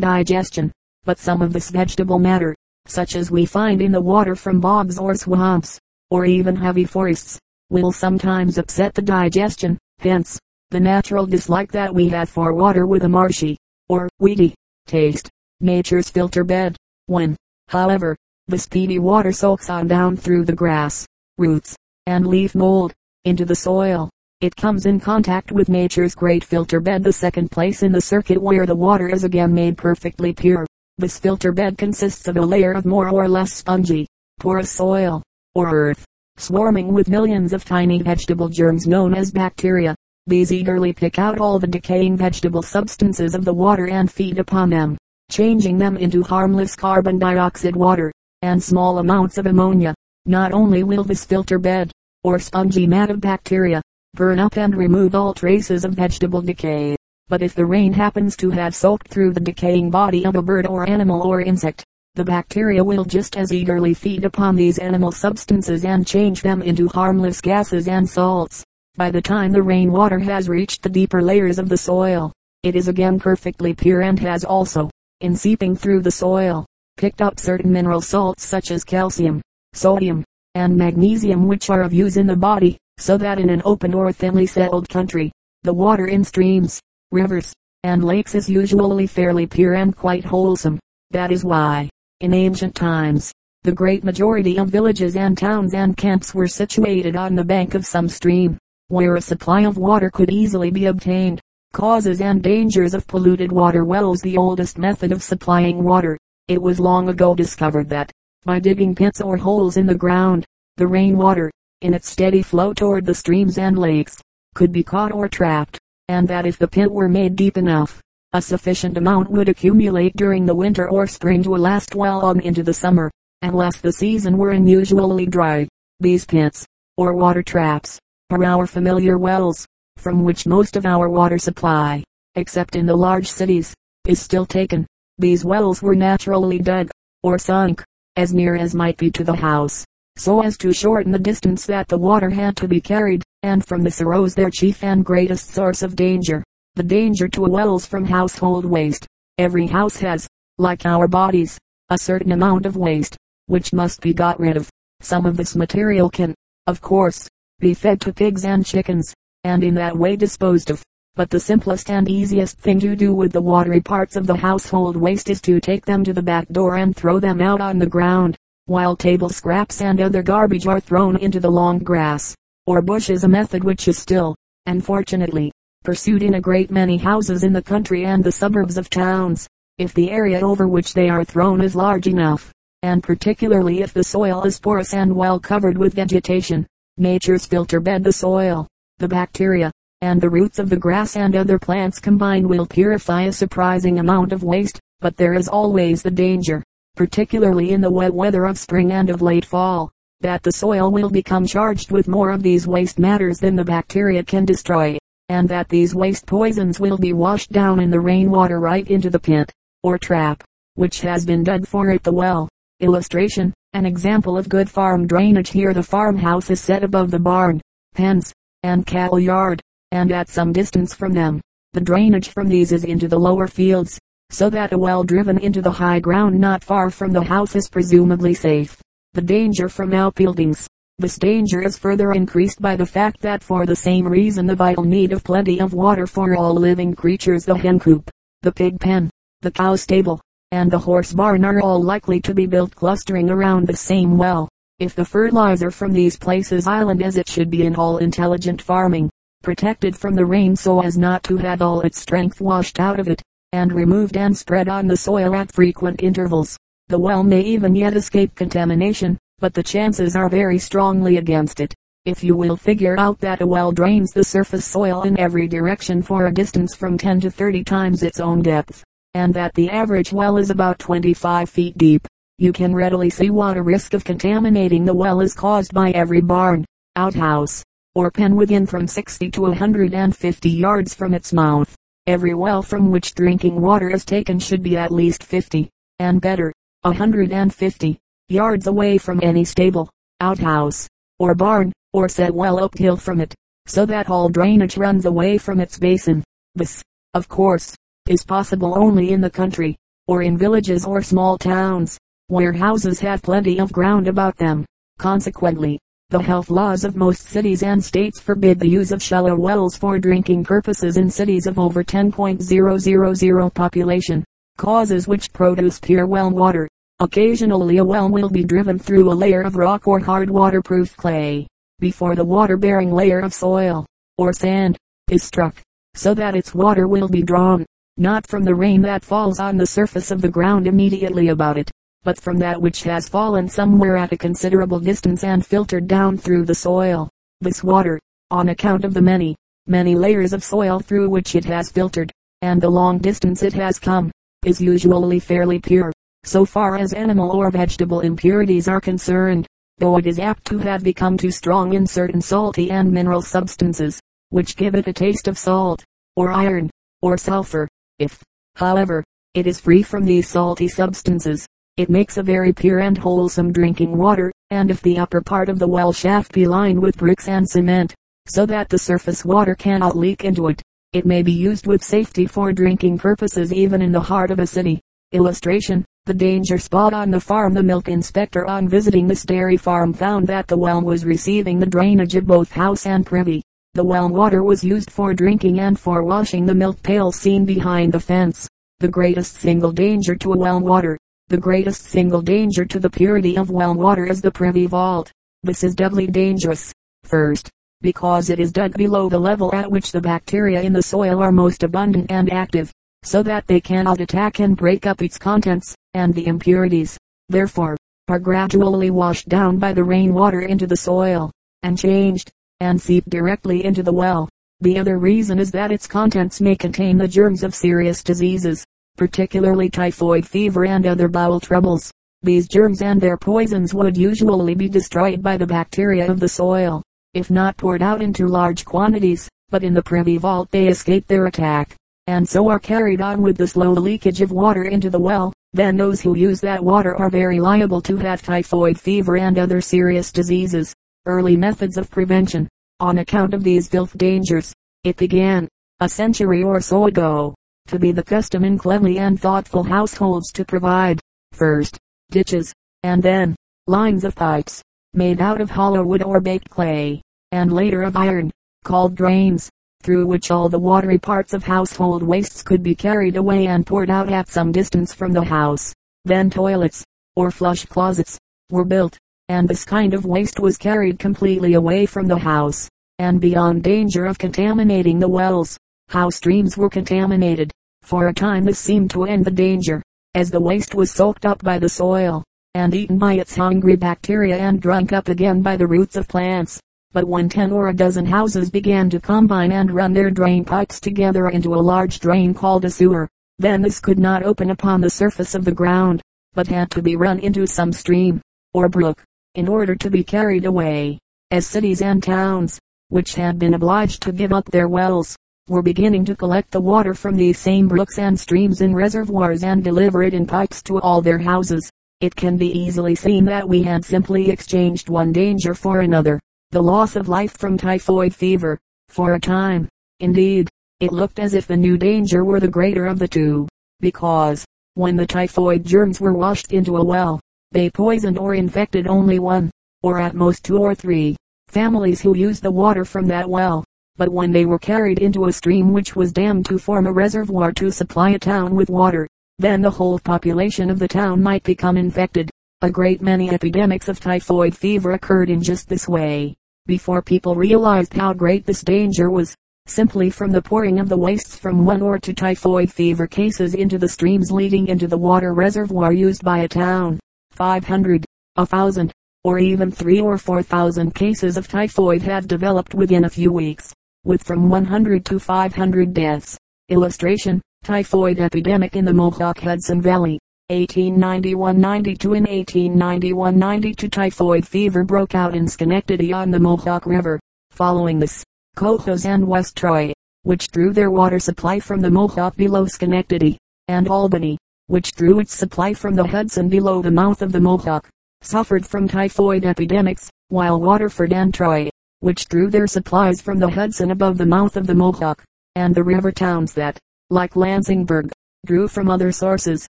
digestion. 0.00 0.72
But 1.04 1.18
some 1.18 1.42
of 1.42 1.52
this 1.52 1.70
vegetable 1.70 2.18
matter, 2.18 2.54
such 2.86 3.16
as 3.16 3.30
we 3.30 3.44
find 3.44 3.82
in 3.82 3.92
the 3.92 4.00
water 4.00 4.34
from 4.34 4.60
bogs 4.60 4.98
or 4.98 5.14
swamps, 5.14 5.78
or 6.10 6.24
even 6.24 6.56
heavy 6.56 6.84
forests, 6.84 7.38
will 7.70 7.92
sometimes 7.92 8.58
upset 8.58 8.94
the 8.94 9.02
digestion. 9.02 9.78
Hence, 9.98 10.38
the 10.70 10.80
natural 10.80 11.26
dislike 11.26 11.70
that 11.72 11.94
we 11.94 12.08
have 12.08 12.28
for 12.28 12.54
water 12.54 12.86
with 12.86 13.04
a 13.04 13.08
marshy, 13.08 13.58
or 13.88 14.08
weedy, 14.18 14.54
taste. 14.86 15.28
Nature's 15.60 16.08
filter 16.08 16.44
bed. 16.44 16.76
When, 17.06 17.36
however, 17.68 18.16
the 18.48 18.58
speedy 18.58 18.98
water 18.98 19.32
soaks 19.32 19.70
on 19.70 19.86
down 19.86 20.16
through 20.16 20.44
the 20.44 20.54
grass, 20.54 21.06
roots, 21.38 21.76
and 22.06 22.26
leaf 22.26 22.54
mold, 22.54 22.92
into 23.24 23.44
the 23.44 23.54
soil. 23.54 24.10
It 24.42 24.56
comes 24.56 24.86
in 24.86 24.98
contact 24.98 25.52
with 25.52 25.68
nature's 25.68 26.16
great 26.16 26.42
filter 26.42 26.80
bed 26.80 27.04
the 27.04 27.12
second 27.12 27.52
place 27.52 27.84
in 27.84 27.92
the 27.92 28.00
circuit 28.00 28.42
where 28.42 28.66
the 28.66 28.74
water 28.74 29.08
is 29.08 29.22
again 29.22 29.54
made 29.54 29.78
perfectly 29.78 30.32
pure. 30.32 30.66
This 30.98 31.16
filter 31.16 31.52
bed 31.52 31.78
consists 31.78 32.26
of 32.26 32.36
a 32.36 32.40
layer 32.40 32.72
of 32.72 32.84
more 32.84 33.08
or 33.08 33.28
less 33.28 33.52
spongy, 33.52 34.08
porous 34.40 34.68
soil, 34.68 35.22
or 35.54 35.70
earth, 35.70 36.04
swarming 36.38 36.92
with 36.92 37.08
millions 37.08 37.52
of 37.52 37.64
tiny 37.64 38.02
vegetable 38.02 38.48
germs 38.48 38.84
known 38.84 39.14
as 39.14 39.30
bacteria. 39.30 39.94
These 40.26 40.50
eagerly 40.50 40.92
pick 40.92 41.20
out 41.20 41.38
all 41.38 41.60
the 41.60 41.68
decaying 41.68 42.16
vegetable 42.16 42.62
substances 42.62 43.36
of 43.36 43.44
the 43.44 43.54
water 43.54 43.90
and 43.90 44.10
feed 44.10 44.40
upon 44.40 44.70
them, 44.70 44.98
changing 45.30 45.78
them 45.78 45.96
into 45.96 46.24
harmless 46.24 46.74
carbon 46.74 47.16
dioxide 47.16 47.76
water, 47.76 48.10
and 48.42 48.60
small 48.60 48.98
amounts 48.98 49.38
of 49.38 49.46
ammonia. 49.46 49.94
Not 50.26 50.50
only 50.50 50.82
will 50.82 51.04
this 51.04 51.24
filter 51.24 51.60
bed, 51.60 51.92
or 52.24 52.40
spongy 52.40 52.88
mat 52.88 53.08
of 53.08 53.20
bacteria, 53.20 53.80
burn 54.14 54.38
up 54.38 54.58
and 54.58 54.76
remove 54.76 55.14
all 55.14 55.32
traces 55.32 55.86
of 55.86 55.94
vegetable 55.94 56.42
decay, 56.42 56.94
but 57.28 57.40
if 57.40 57.54
the 57.54 57.64
rain 57.64 57.94
happens 57.94 58.36
to 58.36 58.50
have 58.50 58.74
soaked 58.74 59.08
through 59.08 59.32
the 59.32 59.40
decaying 59.40 59.88
body 59.88 60.26
of 60.26 60.36
a 60.36 60.42
bird 60.42 60.66
or 60.66 60.86
animal 60.86 61.22
or 61.22 61.40
insect, 61.40 61.82
the 62.14 62.24
bacteria 62.24 62.84
will 62.84 63.06
just 63.06 63.38
as 63.38 63.54
eagerly 63.54 63.94
feed 63.94 64.26
upon 64.26 64.54
these 64.54 64.78
animal 64.78 65.10
substances 65.10 65.86
and 65.86 66.06
change 66.06 66.42
them 66.42 66.60
into 66.60 66.88
harmless 66.88 67.40
gases 67.40 67.88
and 67.88 68.06
salts. 68.06 68.62
By 68.96 69.10
the 69.10 69.22
time 69.22 69.50
the 69.50 69.62
rainwater 69.62 70.18
has 70.18 70.46
reached 70.46 70.82
the 70.82 70.90
deeper 70.90 71.22
layers 71.22 71.58
of 71.58 71.70
the 71.70 71.78
soil, 71.78 72.34
it 72.62 72.76
is 72.76 72.88
again 72.88 73.18
perfectly 73.18 73.72
pure 73.72 74.02
and 74.02 74.18
has 74.18 74.44
also, 74.44 74.90
in 75.22 75.34
seeping 75.34 75.74
through 75.74 76.02
the 76.02 76.10
soil, 76.10 76.66
picked 76.98 77.22
up 77.22 77.40
certain 77.40 77.72
mineral 77.72 78.02
salts 78.02 78.44
such 78.44 78.70
as 78.70 78.84
calcium, 78.84 79.40
sodium, 79.72 80.22
and 80.54 80.76
magnesium 80.76 81.48
which 81.48 81.70
are 81.70 81.80
of 81.80 81.94
use 81.94 82.18
in 82.18 82.26
the 82.26 82.36
body, 82.36 82.76
so 83.02 83.18
that 83.18 83.40
in 83.40 83.50
an 83.50 83.60
open 83.64 83.92
or 83.94 84.12
thinly 84.12 84.46
settled 84.46 84.88
country, 84.88 85.32
the 85.64 85.74
water 85.74 86.06
in 86.06 86.22
streams, 86.22 86.80
rivers, 87.10 87.52
and 87.82 88.04
lakes 88.04 88.36
is 88.36 88.48
usually 88.48 89.08
fairly 89.08 89.46
pure 89.46 89.74
and 89.74 89.96
quite 89.96 90.24
wholesome. 90.24 90.78
That 91.10 91.32
is 91.32 91.44
why, 91.44 91.90
in 92.20 92.32
ancient 92.32 92.76
times, 92.76 93.32
the 93.64 93.72
great 93.72 94.04
majority 94.04 94.56
of 94.56 94.68
villages 94.68 95.16
and 95.16 95.36
towns 95.36 95.74
and 95.74 95.96
camps 95.96 96.32
were 96.32 96.46
situated 96.46 97.16
on 97.16 97.34
the 97.34 97.44
bank 97.44 97.74
of 97.74 97.84
some 97.84 98.08
stream, 98.08 98.56
where 98.86 99.16
a 99.16 99.20
supply 99.20 99.62
of 99.62 99.78
water 99.78 100.08
could 100.08 100.30
easily 100.30 100.70
be 100.70 100.86
obtained. 100.86 101.40
Causes 101.72 102.20
and 102.20 102.42
dangers 102.42 102.94
of 102.94 103.06
polluted 103.06 103.50
water 103.50 103.84
wells 103.84 104.20
The 104.20 104.36
oldest 104.36 104.78
method 104.78 105.10
of 105.10 105.22
supplying 105.22 105.82
water. 105.82 106.18
It 106.46 106.60
was 106.60 106.78
long 106.78 107.08
ago 107.08 107.34
discovered 107.34 107.88
that, 107.88 108.12
by 108.44 108.60
digging 108.60 108.94
pits 108.94 109.20
or 109.20 109.36
holes 109.36 109.76
in 109.76 109.86
the 109.86 109.94
ground, 109.94 110.44
the 110.76 110.86
rainwater, 110.86 111.50
in 111.82 111.94
its 111.94 112.08
steady 112.08 112.42
flow 112.42 112.72
toward 112.72 113.04
the 113.04 113.14
streams 113.14 113.58
and 113.58 113.78
lakes, 113.78 114.20
could 114.54 114.72
be 114.72 114.82
caught 114.82 115.12
or 115.12 115.28
trapped, 115.28 115.78
and 116.08 116.26
that 116.28 116.46
if 116.46 116.58
the 116.58 116.68
pit 116.68 116.90
were 116.90 117.08
made 117.08 117.36
deep 117.36 117.56
enough, 117.56 118.00
a 118.32 118.40
sufficient 118.40 118.96
amount 118.96 119.30
would 119.30 119.48
accumulate 119.48 120.16
during 120.16 120.46
the 120.46 120.54
winter 120.54 120.88
or 120.88 121.06
spring 121.06 121.42
to 121.42 121.50
last 121.50 121.94
well 121.94 122.24
on 122.24 122.40
into 122.40 122.62
the 122.62 122.72
summer, 122.72 123.10
unless 123.42 123.80
the 123.80 123.92
season 123.92 124.38
were 124.38 124.52
unusually 124.52 125.26
dry. 125.26 125.68
These 126.00 126.24
pits, 126.24 126.66
or 126.96 127.14
water 127.14 127.42
traps, 127.42 127.98
are 128.30 128.44
our 128.44 128.66
familiar 128.66 129.18
wells, 129.18 129.66
from 129.96 130.24
which 130.24 130.46
most 130.46 130.76
of 130.76 130.86
our 130.86 131.08
water 131.08 131.38
supply, 131.38 132.02
except 132.34 132.76
in 132.76 132.86
the 132.86 132.96
large 132.96 133.28
cities, 133.28 133.74
is 134.06 134.20
still 134.20 134.46
taken. 134.46 134.86
These 135.18 135.44
wells 135.44 135.82
were 135.82 135.94
naturally 135.94 136.58
dug, 136.58 136.90
or 137.22 137.38
sunk, 137.38 137.84
as 138.16 138.32
near 138.32 138.56
as 138.56 138.74
might 138.74 138.96
be 138.96 139.10
to 139.10 139.24
the 139.24 139.36
house, 139.36 139.84
so 140.16 140.42
as 140.42 140.56
to 140.58 140.72
shorten 140.72 141.10
the 141.10 141.18
distance 141.18 141.66
that 141.66 141.88
the 141.88 141.98
water 141.98 142.30
had 142.30 142.56
to 142.56 142.68
be 142.68 142.80
carried, 142.80 143.22
and 143.42 143.64
from 143.64 143.82
this 143.82 144.00
arose 144.00 144.34
their 144.34 144.50
chief 144.50 144.84
and 144.84 145.04
greatest 145.04 145.50
source 145.50 145.82
of 145.82 145.96
danger, 145.96 146.44
the 146.74 146.82
danger 146.82 147.28
to 147.28 147.42
wells 147.42 147.86
from 147.86 148.04
household 148.04 148.64
waste. 148.64 149.06
Every 149.38 149.66
house 149.66 149.96
has, 149.96 150.28
like 150.58 150.86
our 150.86 151.08
bodies, 151.08 151.58
a 151.88 151.98
certain 151.98 152.32
amount 152.32 152.66
of 152.66 152.76
waste, 152.76 153.16
which 153.46 153.72
must 153.72 154.00
be 154.00 154.14
got 154.14 154.38
rid 154.38 154.56
of. 154.56 154.68
Some 155.00 155.26
of 155.26 155.36
this 155.36 155.56
material 155.56 156.08
can, 156.08 156.34
of 156.66 156.80
course, 156.80 157.28
be 157.58 157.74
fed 157.74 158.00
to 158.02 158.12
pigs 158.12 158.44
and 158.44 158.64
chickens, 158.64 159.12
and 159.44 159.64
in 159.64 159.74
that 159.74 159.96
way 159.96 160.16
disposed 160.16 160.70
of. 160.70 160.82
But 161.14 161.30
the 161.30 161.40
simplest 161.40 161.90
and 161.90 162.08
easiest 162.08 162.58
thing 162.58 162.80
to 162.80 162.96
do 162.96 163.14
with 163.14 163.32
the 163.32 163.42
watery 163.42 163.80
parts 163.80 164.16
of 164.16 164.26
the 164.26 164.36
household 164.36 164.96
waste 164.96 165.28
is 165.28 165.40
to 165.42 165.60
take 165.60 165.84
them 165.84 166.04
to 166.04 166.12
the 166.12 166.22
back 166.22 166.48
door 166.48 166.76
and 166.76 166.94
throw 166.94 167.18
them 167.18 167.40
out 167.40 167.60
on 167.60 167.78
the 167.78 167.86
ground, 167.86 168.36
while 168.66 168.94
table 168.94 169.28
scraps 169.28 169.80
and 169.80 170.00
other 170.00 170.22
garbage 170.22 170.66
are 170.66 170.80
thrown 170.80 171.16
into 171.16 171.40
the 171.40 171.50
long 171.50 171.78
grass, 171.78 172.34
or 172.66 172.80
bushes 172.80 173.24
a 173.24 173.28
method 173.28 173.64
which 173.64 173.88
is 173.88 173.98
still, 173.98 174.36
unfortunately, 174.66 175.50
pursued 175.82 176.22
in 176.22 176.34
a 176.34 176.40
great 176.40 176.70
many 176.70 176.96
houses 176.96 177.42
in 177.42 177.52
the 177.52 177.62
country 177.62 178.04
and 178.04 178.22
the 178.22 178.30
suburbs 178.30 178.78
of 178.78 178.88
towns. 178.88 179.48
If 179.78 179.94
the 179.94 180.10
area 180.10 180.40
over 180.40 180.68
which 180.68 180.94
they 180.94 181.08
are 181.08 181.24
thrown 181.24 181.60
is 181.60 181.74
large 181.74 182.06
enough, 182.06 182.52
and 182.82 183.02
particularly 183.02 183.80
if 183.80 183.92
the 183.92 184.04
soil 184.04 184.44
is 184.44 184.60
porous 184.60 184.94
and 184.94 185.16
well 185.16 185.40
covered 185.40 185.76
with 185.76 185.94
vegetation, 185.94 186.66
Nature's 186.98 187.46
filter 187.46 187.80
bed 187.80 188.04
the 188.04 188.12
soil, 188.12 188.68
the 188.98 189.08
bacteria, 189.08 189.72
and 190.02 190.20
the 190.20 190.30
roots 190.30 190.58
of 190.58 190.68
the 190.68 190.76
grass 190.76 191.16
and 191.16 191.34
other 191.34 191.58
plants 191.58 191.98
combined 191.98 192.46
will 192.46 192.66
purify 192.66 193.22
a 193.22 193.32
surprising 193.32 193.98
amount 193.98 194.32
of 194.32 194.44
waste, 194.44 194.78
but 195.00 195.16
there 195.16 195.34
is 195.34 195.48
always 195.48 196.02
the 196.02 196.10
danger, 196.10 196.62
particularly 196.96 197.70
in 197.70 197.80
the 197.80 197.90
wet 197.90 198.12
weather 198.12 198.44
of 198.44 198.58
spring 198.58 198.92
and 198.92 199.10
of 199.10 199.22
late 199.22 199.44
fall, 199.44 199.90
that 200.20 200.42
the 200.42 200.52
soil 200.52 200.90
will 200.90 201.10
become 201.10 201.46
charged 201.46 201.90
with 201.90 202.08
more 202.08 202.30
of 202.30 202.42
these 202.42 202.66
waste 202.66 202.98
matters 202.98 203.38
than 203.38 203.56
the 203.56 203.64
bacteria 203.64 204.22
can 204.22 204.44
destroy, 204.44 204.98
and 205.28 205.48
that 205.48 205.68
these 205.68 205.94
waste 205.94 206.26
poisons 206.26 206.78
will 206.78 206.98
be 206.98 207.12
washed 207.12 207.52
down 207.52 207.80
in 207.80 207.90
the 207.90 208.00
rainwater 208.00 208.60
right 208.60 208.88
into 208.88 209.10
the 209.10 209.20
pit, 209.20 209.50
or 209.82 209.98
trap, 209.98 210.42
which 210.74 211.00
has 211.00 211.24
been 211.24 211.42
dug 211.42 211.66
for 211.66 211.90
it 211.90 212.02
the 212.02 212.12
well. 212.12 212.48
Illustration 212.80 213.52
an 213.74 213.86
example 213.86 214.36
of 214.36 214.50
good 214.50 214.68
farm 214.68 215.06
drainage 215.06 215.48
here 215.48 215.72
the 215.72 215.82
farmhouse 215.82 216.50
is 216.50 216.60
set 216.60 216.84
above 216.84 217.10
the 217.10 217.18
barn, 217.18 217.58
pens, 217.94 218.30
and 218.64 218.84
cattle 218.84 219.18
yard, 219.18 219.62
and 219.92 220.12
at 220.12 220.28
some 220.28 220.52
distance 220.52 220.92
from 220.92 221.14
them. 221.14 221.40
The 221.72 221.80
drainage 221.80 222.28
from 222.28 222.48
these 222.48 222.70
is 222.70 222.84
into 222.84 223.08
the 223.08 223.18
lower 223.18 223.46
fields, 223.46 223.98
so 224.32 224.48
that 224.48 224.72
a 224.72 224.78
well 224.78 225.04
driven 225.04 225.38
into 225.38 225.60
the 225.60 225.70
high 225.70 226.00
ground 226.00 226.40
not 226.40 226.64
far 226.64 226.90
from 226.90 227.12
the 227.12 227.22
house 227.22 227.54
is 227.54 227.68
presumably 227.68 228.32
safe. 228.32 228.80
The 229.12 229.20
danger 229.20 229.68
from 229.68 229.92
outbuildings. 229.92 230.66
This 230.98 231.18
danger 231.18 231.60
is 231.60 231.76
further 231.76 232.12
increased 232.12 232.62
by 232.62 232.76
the 232.76 232.86
fact 232.86 233.20
that 233.20 233.42
for 233.42 233.66
the 233.66 233.76
same 233.76 234.08
reason 234.08 234.46
the 234.46 234.56
vital 234.56 234.84
need 234.84 235.12
of 235.12 235.22
plenty 235.22 235.60
of 235.60 235.74
water 235.74 236.06
for 236.06 236.34
all 236.34 236.54
living 236.54 236.94
creatures 236.94 237.44
the 237.44 237.54
hen 237.54 237.78
coop, 237.78 238.10
the 238.40 238.52
pig 238.52 238.80
pen, 238.80 239.10
the 239.42 239.50
cow 239.50 239.76
stable, 239.76 240.20
and 240.50 240.70
the 240.70 240.78
horse 240.78 241.12
barn 241.12 241.44
are 241.44 241.60
all 241.60 241.82
likely 241.82 242.20
to 242.20 242.32
be 242.32 242.46
built 242.46 242.74
clustering 242.74 243.28
around 243.28 243.66
the 243.66 243.76
same 243.76 244.16
well. 244.16 244.48
If 244.78 244.94
the 244.94 245.04
fertilizer 245.04 245.70
from 245.70 245.92
these 245.92 246.16
places 246.16 246.66
island 246.66 247.02
as 247.02 247.18
it 247.18 247.28
should 247.28 247.50
be 247.50 247.64
in 247.64 247.76
all 247.76 247.98
intelligent 247.98 248.62
farming, 248.62 249.10
protected 249.42 249.96
from 249.96 250.14
the 250.14 250.24
rain 250.24 250.56
so 250.56 250.80
as 250.80 250.96
not 250.96 251.22
to 251.24 251.36
have 251.36 251.60
all 251.60 251.82
its 251.82 252.00
strength 252.00 252.40
washed 252.40 252.80
out 252.80 252.98
of 252.98 253.08
it, 253.08 253.22
and 253.52 253.72
removed 253.72 254.16
and 254.16 254.36
spread 254.36 254.68
on 254.68 254.86
the 254.86 254.96
soil 254.96 255.34
at 255.34 255.52
frequent 255.52 256.02
intervals, 256.02 256.56
the 256.88 256.98
well 256.98 257.22
may 257.22 257.40
even 257.40 257.74
yet 257.74 257.94
escape 257.96 258.34
contamination, 258.34 259.18
but 259.38 259.54
the 259.54 259.62
chances 259.62 260.16
are 260.16 260.28
very 260.28 260.58
strongly 260.58 261.16
against 261.18 261.60
it. 261.60 261.74
If 262.04 262.24
you 262.24 262.36
will 262.36 262.56
figure 262.56 262.98
out 262.98 263.20
that 263.20 263.42
a 263.42 263.46
well 263.46 263.70
drains 263.70 264.10
the 264.10 264.24
surface 264.24 264.64
soil 264.64 265.02
in 265.02 265.18
every 265.18 265.46
direction 265.46 266.02
for 266.02 266.26
a 266.26 266.34
distance 266.34 266.74
from 266.74 266.98
10 266.98 267.20
to 267.20 267.30
30 267.30 267.62
times 267.62 268.02
its 268.02 268.20
own 268.20 268.42
depth, 268.42 268.82
and 269.14 269.32
that 269.34 269.54
the 269.54 269.70
average 269.70 270.12
well 270.12 270.36
is 270.36 270.50
about 270.50 270.78
25 270.78 271.48
feet 271.48 271.78
deep. 271.78 272.06
You 272.38 272.52
can 272.52 272.74
readily 272.74 273.08
see 273.08 273.30
what 273.30 273.56
a 273.56 273.62
risk 273.62 273.94
of 273.94 274.04
contaminating 274.04 274.84
the 274.84 274.94
well 274.94 275.20
is 275.20 275.34
caused 275.34 275.72
by 275.72 275.92
every 275.92 276.20
barn, 276.20 276.64
outhouse, 276.96 277.62
or 277.94 278.10
pen 278.10 278.34
within 278.34 278.66
from 278.66 278.86
60 278.86 279.30
to 279.30 279.42
150 279.42 280.50
yards 280.50 280.94
from 280.94 281.14
its 281.14 281.32
mouth. 281.32 281.76
Every 282.08 282.34
well 282.34 282.62
from 282.62 282.90
which 282.90 283.14
drinking 283.14 283.60
water 283.60 283.88
is 283.88 284.04
taken 284.04 284.40
should 284.40 284.60
be 284.60 284.76
at 284.76 284.90
least 284.90 285.22
50, 285.22 285.70
and 286.00 286.20
better, 286.20 286.52
150, 286.80 287.98
yards 288.28 288.66
away 288.66 288.98
from 288.98 289.20
any 289.22 289.44
stable, 289.44 289.88
outhouse, 290.20 290.88
or 291.20 291.36
barn, 291.36 291.72
or 291.92 292.08
set 292.08 292.34
well 292.34 292.58
uphill 292.58 292.96
from 292.96 293.20
it, 293.20 293.32
so 293.66 293.86
that 293.86 294.10
all 294.10 294.28
drainage 294.28 294.76
runs 294.76 295.06
away 295.06 295.38
from 295.38 295.60
its 295.60 295.78
basin. 295.78 296.24
This, 296.56 296.82
of 297.14 297.28
course, 297.28 297.76
is 298.08 298.24
possible 298.24 298.76
only 298.76 299.12
in 299.12 299.20
the 299.20 299.30
country, 299.30 299.76
or 300.08 300.22
in 300.22 300.36
villages 300.36 300.84
or 300.84 301.02
small 301.02 301.38
towns, 301.38 301.98
where 302.26 302.52
houses 302.52 302.98
have 302.98 303.22
plenty 303.22 303.60
of 303.60 303.72
ground 303.72 304.08
about 304.08 304.36
them. 304.36 304.64
Consequently, 304.98 305.78
the 306.12 306.22
health 306.22 306.50
laws 306.50 306.84
of 306.84 306.94
most 306.94 307.26
cities 307.26 307.62
and 307.62 307.82
states 307.82 308.20
forbid 308.20 308.60
the 308.60 308.68
use 308.68 308.92
of 308.92 309.02
shallow 309.02 309.34
wells 309.34 309.78
for 309.78 309.98
drinking 309.98 310.44
purposes 310.44 310.98
in 310.98 311.08
cities 311.08 311.46
of 311.46 311.58
over 311.58 311.82
10.000 311.82 313.54
population. 313.54 314.22
Causes 314.58 315.08
which 315.08 315.32
produce 315.32 315.80
pure 315.80 316.06
well 316.06 316.30
water. 316.30 316.68
Occasionally 317.00 317.78
a 317.78 317.84
well 317.84 318.10
will 318.10 318.28
be 318.28 318.44
driven 318.44 318.78
through 318.78 319.10
a 319.10 319.14
layer 319.14 319.40
of 319.40 319.56
rock 319.56 319.88
or 319.88 319.98
hard 320.00 320.28
waterproof 320.28 320.94
clay, 320.98 321.46
before 321.80 322.14
the 322.14 322.22
water-bearing 322.22 322.92
layer 322.92 323.20
of 323.20 323.32
soil, 323.32 323.86
or 324.18 324.34
sand, 324.34 324.76
is 325.10 325.22
struck, 325.22 325.62
so 325.94 326.12
that 326.12 326.36
its 326.36 326.54
water 326.54 326.86
will 326.88 327.08
be 327.08 327.22
drawn, 327.22 327.64
not 327.96 328.26
from 328.26 328.44
the 328.44 328.54
rain 328.54 328.82
that 328.82 329.02
falls 329.02 329.40
on 329.40 329.56
the 329.56 329.66
surface 329.66 330.10
of 330.10 330.20
the 330.20 330.28
ground 330.28 330.66
immediately 330.66 331.28
about 331.28 331.56
it, 331.56 331.70
but 332.04 332.20
from 332.20 332.36
that 332.38 332.60
which 332.60 332.82
has 332.82 333.08
fallen 333.08 333.48
somewhere 333.48 333.96
at 333.96 334.12
a 334.12 334.16
considerable 334.16 334.80
distance 334.80 335.24
and 335.24 335.46
filtered 335.46 335.86
down 335.86 336.16
through 336.16 336.44
the 336.44 336.54
soil. 336.54 337.08
This 337.40 337.62
water, 337.62 337.98
on 338.30 338.48
account 338.48 338.84
of 338.84 338.94
the 338.94 339.02
many, 339.02 339.36
many 339.66 339.94
layers 339.94 340.32
of 340.32 340.42
soil 340.42 340.80
through 340.80 341.08
which 341.08 341.34
it 341.34 341.44
has 341.44 341.70
filtered, 341.70 342.10
and 342.40 342.60
the 342.60 342.70
long 342.70 342.98
distance 342.98 343.42
it 343.42 343.52
has 343.52 343.78
come, 343.78 344.10
is 344.44 344.60
usually 344.60 345.20
fairly 345.20 345.60
pure, 345.60 345.92
so 346.24 346.44
far 346.44 346.76
as 346.76 346.92
animal 346.92 347.30
or 347.30 347.50
vegetable 347.50 348.00
impurities 348.00 348.66
are 348.66 348.80
concerned, 348.80 349.46
though 349.78 349.96
it 349.96 350.06
is 350.06 350.18
apt 350.18 350.44
to 350.46 350.58
have 350.58 350.82
become 350.82 351.16
too 351.16 351.30
strong 351.30 351.74
in 351.74 351.86
certain 351.86 352.20
salty 352.20 352.70
and 352.70 352.90
mineral 352.90 353.22
substances, 353.22 354.00
which 354.30 354.56
give 354.56 354.74
it 354.74 354.88
a 354.88 354.92
taste 354.92 355.28
of 355.28 355.38
salt, 355.38 355.84
or 356.16 356.32
iron, 356.32 356.70
or 357.00 357.16
sulfur. 357.16 357.68
If, 357.98 358.20
however, 358.56 359.04
it 359.34 359.46
is 359.46 359.60
free 359.60 359.82
from 359.82 360.04
these 360.04 360.28
salty 360.28 360.68
substances, 360.68 361.46
it 361.78 361.88
makes 361.88 362.18
a 362.18 362.22
very 362.22 362.52
pure 362.52 362.80
and 362.80 362.98
wholesome 362.98 363.50
drinking 363.50 363.96
water, 363.96 364.30
and 364.50 364.70
if 364.70 364.82
the 364.82 364.98
upper 364.98 365.22
part 365.22 365.48
of 365.48 365.58
the 365.58 365.66
well 365.66 365.92
shaft 365.92 366.32
be 366.32 366.46
lined 366.46 366.78
with 366.78 366.98
bricks 366.98 367.28
and 367.28 367.48
cement, 367.48 367.94
so 368.28 368.44
that 368.44 368.68
the 368.68 368.78
surface 368.78 369.24
water 369.24 369.54
cannot 369.54 369.96
leak 369.96 370.22
into 370.22 370.48
it, 370.48 370.60
it 370.92 371.06
may 371.06 371.22
be 371.22 371.32
used 371.32 371.66
with 371.66 371.82
safety 371.82 372.26
for 372.26 372.52
drinking 372.52 372.98
purposes 372.98 373.54
even 373.54 373.80
in 373.80 373.90
the 373.90 374.00
heart 374.00 374.30
of 374.30 374.38
a 374.38 374.46
city. 374.46 374.80
Illustration, 375.12 375.82
the 376.04 376.12
danger 376.12 376.58
spot 376.58 376.92
on 376.92 377.10
the 377.10 377.20
farm 377.20 377.54
The 377.54 377.62
milk 377.62 377.88
inspector 377.88 378.46
on 378.46 378.68
visiting 378.68 379.06
this 379.06 379.22
dairy 379.22 379.56
farm 379.56 379.94
found 379.94 380.26
that 380.26 380.48
the 380.48 380.58
well 380.58 380.82
was 380.82 381.06
receiving 381.06 381.58
the 381.58 381.64
drainage 381.64 382.16
of 382.16 382.26
both 382.26 382.52
house 382.52 382.84
and 382.84 383.06
privy. 383.06 383.42
The 383.72 383.84
well 383.84 384.10
water 384.10 384.42
was 384.42 384.62
used 384.62 384.90
for 384.90 385.14
drinking 385.14 385.60
and 385.60 385.80
for 385.80 386.02
washing 386.02 386.44
the 386.44 386.54
milk 386.54 386.82
pail 386.82 387.12
seen 387.12 387.46
behind 387.46 387.92
the 387.92 388.00
fence. 388.00 388.46
The 388.80 388.88
greatest 388.88 389.36
single 389.36 389.72
danger 389.72 390.14
to 390.16 390.34
a 390.34 390.36
well 390.36 390.60
water 390.60 390.98
the 391.32 391.38
greatest 391.38 391.86
single 391.86 392.20
danger 392.20 392.66
to 392.66 392.78
the 392.78 392.90
purity 392.90 393.38
of 393.38 393.50
well 393.50 393.72
water 393.72 394.04
is 394.04 394.20
the 394.20 394.30
privy 394.30 394.66
vault. 394.66 395.10
This 395.42 395.64
is 395.64 395.74
doubly 395.74 396.06
dangerous. 396.06 396.74
First, 397.04 397.48
because 397.80 398.28
it 398.28 398.38
is 398.38 398.52
dug 398.52 398.74
below 398.74 399.08
the 399.08 399.18
level 399.18 399.50
at 399.54 399.70
which 399.70 399.92
the 399.92 400.00
bacteria 400.02 400.60
in 400.60 400.74
the 400.74 400.82
soil 400.82 401.22
are 401.22 401.32
most 401.32 401.62
abundant 401.62 402.12
and 402.12 402.30
active, 402.30 402.70
so 403.02 403.22
that 403.22 403.46
they 403.46 403.62
cannot 403.62 403.98
attack 403.98 404.40
and 404.40 404.58
break 404.58 404.84
up 404.84 405.00
its 405.00 405.16
contents, 405.16 405.74
and 405.94 406.12
the 406.12 406.26
impurities, 406.26 406.98
therefore, 407.30 407.78
are 408.08 408.18
gradually 408.18 408.90
washed 408.90 409.30
down 409.30 409.56
by 409.56 409.72
the 409.72 409.82
rain 409.82 410.12
water 410.12 410.42
into 410.42 410.66
the 410.66 410.76
soil, 410.76 411.30
and 411.62 411.78
changed, 411.78 412.30
and 412.60 412.78
seep 412.78 413.06
directly 413.08 413.64
into 413.64 413.82
the 413.82 413.90
well. 413.90 414.28
The 414.60 414.78
other 414.78 414.98
reason 414.98 415.38
is 415.38 415.50
that 415.52 415.72
its 415.72 415.86
contents 415.86 416.42
may 416.42 416.56
contain 416.56 416.98
the 416.98 417.08
germs 417.08 417.42
of 417.42 417.54
serious 417.54 418.04
diseases, 418.04 418.66
particularly 418.96 419.68
typhoid 419.68 420.26
fever 420.26 420.64
and 420.66 420.86
other 420.86 421.08
bowel 421.08 421.40
troubles. 421.40 421.90
These 422.22 422.48
germs 422.48 422.82
and 422.82 423.00
their 423.00 423.16
poisons 423.16 423.74
would 423.74 423.96
usually 423.96 424.54
be 424.54 424.68
destroyed 424.68 425.22
by 425.22 425.36
the 425.36 425.46
bacteria 425.46 426.10
of 426.10 426.20
the 426.20 426.28
soil, 426.28 426.82
if 427.14 427.30
not 427.30 427.56
poured 427.56 427.82
out 427.82 428.00
into 428.00 428.28
large 428.28 428.64
quantities, 428.64 429.28
but 429.50 429.64
in 429.64 429.74
the 429.74 429.82
privy 429.82 430.16
vault 430.16 430.50
they 430.50 430.68
escape 430.68 431.06
their 431.06 431.26
attack, 431.26 431.74
and 432.06 432.28
so 432.28 432.48
are 432.48 432.58
carried 432.58 433.00
on 433.00 433.22
with 433.22 433.36
the 433.36 433.46
slow 433.46 433.72
leakage 433.72 434.20
of 434.20 434.32
water 434.32 434.64
into 434.64 434.88
the 434.88 435.00
well. 435.00 435.32
Then 435.52 435.76
those 435.76 436.00
who 436.00 436.16
use 436.16 436.40
that 436.40 436.64
water 436.64 436.96
are 436.96 437.10
very 437.10 437.38
liable 437.38 437.82
to 437.82 437.96
have 437.98 438.22
typhoid 438.22 438.80
fever 438.80 439.18
and 439.18 439.38
other 439.38 439.60
serious 439.60 440.10
diseases. 440.10 440.74
Early 441.04 441.36
methods 441.36 441.76
of 441.76 441.90
prevention. 441.90 442.48
On 442.80 442.98
account 442.98 443.34
of 443.34 443.44
these 443.44 443.68
filth 443.68 443.96
dangers, 443.98 444.52
it 444.84 444.96
began, 444.96 445.48
a 445.80 445.88
century 445.88 446.42
or 446.42 446.60
so 446.60 446.86
ago, 446.86 447.34
to 447.66 447.78
be 447.78 447.92
the 447.92 448.02
custom 448.02 448.44
in 448.44 448.58
cleanly 448.58 448.98
and 448.98 449.20
thoughtful 449.20 449.62
households 449.62 450.32
to 450.32 450.44
provide, 450.44 451.00
first, 451.32 451.78
ditches, 452.10 452.52
and 452.82 453.02
then, 453.02 453.34
lines 453.66 454.04
of 454.04 454.14
pipes, 454.14 454.62
made 454.94 455.20
out 455.20 455.40
of 455.40 455.50
hollow 455.50 455.82
wood 455.84 456.02
or 456.02 456.20
baked 456.20 456.50
clay, 456.50 457.00
and 457.30 457.52
later 457.52 457.82
of 457.82 457.96
iron, 457.96 458.30
called 458.64 458.94
drains, 458.94 459.50
through 459.82 460.06
which 460.06 460.30
all 460.30 460.48
the 460.48 460.58
watery 460.58 460.98
parts 460.98 461.32
of 461.32 461.44
household 461.44 462.02
wastes 462.02 462.42
could 462.42 462.62
be 462.62 462.74
carried 462.74 463.16
away 463.16 463.46
and 463.46 463.66
poured 463.66 463.90
out 463.90 464.12
at 464.12 464.28
some 464.28 464.52
distance 464.52 464.92
from 464.94 465.12
the 465.12 465.24
house. 465.24 465.72
Then 466.04 466.30
toilets, 466.30 466.84
or 467.16 467.30
flush 467.30 467.64
closets, 467.64 468.18
were 468.50 468.64
built, 468.64 468.98
and 469.28 469.48
this 469.48 469.64
kind 469.64 469.94
of 469.94 470.04
waste 470.04 470.38
was 470.38 470.58
carried 470.58 470.98
completely 470.98 471.54
away 471.54 471.86
from 471.86 472.06
the 472.06 472.18
house, 472.18 472.68
and 472.98 473.20
beyond 473.20 473.62
danger 473.62 474.06
of 474.06 474.18
contaminating 474.18 474.98
the 474.98 475.08
wells. 475.08 475.56
How 475.92 476.08
streams 476.08 476.56
were 476.56 476.70
contaminated. 476.70 477.52
For 477.82 478.08
a 478.08 478.14
time 478.14 478.44
this 478.44 478.58
seemed 478.58 478.90
to 478.92 479.04
end 479.04 479.26
the 479.26 479.30
danger, 479.30 479.82
as 480.14 480.30
the 480.30 480.40
waste 480.40 480.74
was 480.74 480.90
soaked 480.90 481.26
up 481.26 481.44
by 481.44 481.58
the 481.58 481.68
soil, 481.68 482.24
and 482.54 482.74
eaten 482.74 482.96
by 482.96 483.12
its 483.12 483.36
hungry 483.36 483.76
bacteria 483.76 484.38
and 484.38 484.58
drunk 484.58 484.94
up 484.94 485.10
again 485.10 485.42
by 485.42 485.54
the 485.54 485.66
roots 485.66 485.94
of 485.96 486.08
plants. 486.08 486.58
But 486.92 487.06
when 487.06 487.28
ten 487.28 487.52
or 487.52 487.68
a 487.68 487.76
dozen 487.76 488.06
houses 488.06 488.48
began 488.48 488.88
to 488.88 489.00
combine 489.00 489.52
and 489.52 489.70
run 489.70 489.92
their 489.92 490.10
drain 490.10 490.46
pipes 490.46 490.80
together 490.80 491.28
into 491.28 491.54
a 491.54 491.60
large 491.60 492.00
drain 492.00 492.32
called 492.32 492.64
a 492.64 492.70
sewer, 492.70 493.06
then 493.38 493.60
this 493.60 493.78
could 493.78 493.98
not 493.98 494.22
open 494.22 494.48
upon 494.48 494.80
the 494.80 494.88
surface 494.88 495.34
of 495.34 495.44
the 495.44 495.52
ground, 495.52 496.00
but 496.32 496.46
had 496.46 496.70
to 496.70 496.80
be 496.80 496.96
run 496.96 497.18
into 497.18 497.46
some 497.46 497.70
stream, 497.70 498.22
or 498.54 498.70
brook, 498.70 499.04
in 499.34 499.46
order 499.46 499.74
to 499.74 499.90
be 499.90 500.02
carried 500.02 500.46
away, 500.46 500.98
as 501.30 501.46
cities 501.46 501.82
and 501.82 502.02
towns, 502.02 502.58
which 502.88 503.14
had 503.14 503.38
been 503.38 503.52
obliged 503.52 504.00
to 504.00 504.10
give 504.10 504.32
up 504.32 504.46
their 504.46 504.68
wells, 504.68 505.18
were 505.48 505.62
beginning 505.62 506.04
to 506.04 506.14
collect 506.14 506.52
the 506.52 506.60
water 506.60 506.94
from 506.94 507.16
these 507.16 507.36
same 507.36 507.66
brooks 507.66 507.98
and 507.98 508.18
streams 508.18 508.60
in 508.60 508.72
reservoirs 508.72 509.42
and 509.42 509.64
deliver 509.64 510.04
it 510.04 510.14
in 510.14 510.24
pipes 510.24 510.62
to 510.62 510.80
all 510.80 511.02
their 511.02 511.18
houses. 511.18 511.68
It 512.00 512.14
can 512.14 512.36
be 512.36 512.56
easily 512.56 512.94
seen 512.94 513.24
that 513.24 513.48
we 513.48 513.64
had 513.64 513.84
simply 513.84 514.30
exchanged 514.30 514.88
one 514.88 515.10
danger 515.10 515.52
for 515.52 515.80
another, 515.80 516.20
the 516.52 516.62
loss 516.62 516.94
of 516.94 517.08
life 517.08 517.36
from 517.36 517.58
typhoid 517.58 518.14
fever. 518.14 518.56
For 518.88 519.14
a 519.14 519.20
time, 519.20 519.68
indeed, 519.98 520.48
it 520.78 520.92
looked 520.92 521.18
as 521.18 521.34
if 521.34 521.48
the 521.48 521.56
new 521.56 521.76
danger 521.76 522.24
were 522.24 522.38
the 522.38 522.46
greater 522.46 522.86
of 522.86 523.00
the 523.00 523.08
two, 523.08 523.48
because, 523.80 524.44
when 524.74 524.94
the 524.94 525.06
typhoid 525.06 525.64
germs 525.64 526.00
were 526.00 526.12
washed 526.12 526.52
into 526.52 526.76
a 526.76 526.84
well, 526.84 527.18
they 527.50 527.68
poisoned 527.68 528.16
or 528.16 528.34
infected 528.34 528.86
only 528.86 529.18
one, 529.18 529.50
or 529.82 529.98
at 529.98 530.14
most 530.14 530.44
two 530.44 530.58
or 530.58 530.74
three, 530.76 531.16
families 531.48 532.00
who 532.00 532.16
used 532.16 532.44
the 532.44 532.50
water 532.50 532.84
from 532.84 533.06
that 533.06 533.28
well 533.28 533.64
but 533.96 534.08
when 534.08 534.32
they 534.32 534.46
were 534.46 534.58
carried 534.58 534.98
into 534.98 535.26
a 535.26 535.32
stream 535.32 535.70
which 535.72 535.94
was 535.94 536.12
dammed 536.12 536.46
to 536.46 536.58
form 536.58 536.86
a 536.86 536.92
reservoir 536.92 537.52
to 537.52 537.70
supply 537.70 538.10
a 538.10 538.18
town 538.18 538.54
with 538.54 538.70
water, 538.70 539.06
then 539.38 539.60
the 539.60 539.70
whole 539.70 539.98
population 539.98 540.70
of 540.70 540.78
the 540.78 540.88
town 540.88 541.22
might 541.22 541.42
become 541.42 541.76
infected. 541.76 542.30
A 542.62 542.70
great 542.70 543.02
many 543.02 543.30
epidemics 543.30 543.88
of 543.88 544.00
typhoid 544.00 544.56
fever 544.56 544.92
occurred 544.92 545.28
in 545.28 545.42
just 545.42 545.68
this 545.68 545.88
way, 545.88 546.34
before 546.66 547.02
people 547.02 547.34
realized 547.34 547.92
how 547.92 548.14
great 548.14 548.46
this 548.46 548.62
danger 548.62 549.10
was, 549.10 549.34
simply 549.66 550.08
from 550.08 550.30
the 550.30 550.40
pouring 550.40 550.80
of 550.80 550.88
the 550.88 550.96
wastes 550.96 551.36
from 551.36 551.66
one 551.66 551.82
or 551.82 551.98
two 551.98 552.14
typhoid 552.14 552.72
fever 552.72 553.06
cases 553.06 553.54
into 553.54 553.78
the 553.78 553.88
streams 553.88 554.30
leading 554.30 554.68
into 554.68 554.86
the 554.86 554.96
water 554.96 555.34
reservoir 555.34 555.92
used 555.92 556.24
by 556.24 556.38
a 556.38 556.48
town. 556.48 556.98
500, 557.32 558.06
a 558.36 558.46
thousand, 558.46 558.90
or 559.24 559.38
even 559.38 559.70
three 559.70 560.00
or 560.00 560.16
four 560.16 560.42
thousand 560.42 560.94
cases 560.94 561.36
of 561.36 561.46
typhoid 561.46 562.00
had 562.00 562.26
developed 562.26 562.74
within 562.74 563.04
a 563.04 563.10
few 563.10 563.30
weeks 563.30 563.74
with 564.04 564.22
from 564.22 564.48
100 564.48 565.04
to 565.04 565.20
500 565.20 565.94
deaths. 565.94 566.36
Illustration, 566.68 567.40
typhoid 567.62 568.18
epidemic 568.18 568.74
in 568.74 568.84
the 568.84 568.92
Mohawk 568.92 569.38
Hudson 569.38 569.80
Valley. 569.80 570.18
1891-92 570.50 572.16
In 572.16 572.26
1891-92 572.26 573.90
typhoid 573.90 574.46
fever 574.46 574.82
broke 574.82 575.14
out 575.14 575.36
in 575.36 575.46
Schenectady 575.46 576.12
on 576.12 576.30
the 576.30 576.40
Mohawk 576.40 576.84
River. 576.84 577.20
Following 577.52 578.00
this, 578.00 578.24
Cohoes 578.56 579.06
and 579.06 579.26
West 579.26 579.56
Troy, 579.56 579.92
which 580.24 580.48
drew 580.48 580.72
their 580.72 580.90
water 580.90 581.20
supply 581.20 581.60
from 581.60 581.80
the 581.80 581.90
Mohawk 581.90 582.36
below 582.36 582.66
Schenectady, 582.66 583.38
and 583.68 583.88
Albany, 583.88 584.36
which 584.66 584.92
drew 584.92 585.20
its 585.20 585.34
supply 585.34 585.74
from 585.74 585.94
the 585.94 586.06
Hudson 586.06 586.48
below 586.48 586.82
the 586.82 586.90
mouth 586.90 587.22
of 587.22 587.30
the 587.30 587.40
Mohawk, 587.40 587.88
suffered 588.20 588.66
from 588.66 588.88
typhoid 588.88 589.44
epidemics, 589.44 590.10
while 590.28 590.60
Waterford 590.60 591.12
and 591.12 591.32
Troy, 591.32 591.70
which 592.02 592.28
drew 592.28 592.50
their 592.50 592.66
supplies 592.66 593.20
from 593.20 593.38
the 593.38 593.48
Hudson 593.48 593.92
above 593.92 594.18
the 594.18 594.26
mouth 594.26 594.56
of 594.56 594.66
the 594.66 594.74
Mohawk, 594.74 595.22
and 595.54 595.72
the 595.72 595.84
river 595.84 596.10
towns 596.10 596.52
that, 596.54 596.76
like 597.10 597.34
Lansingburgh, 597.34 598.10
drew 598.44 598.66
from 598.66 598.90
other 598.90 599.12
sources, 599.12 599.68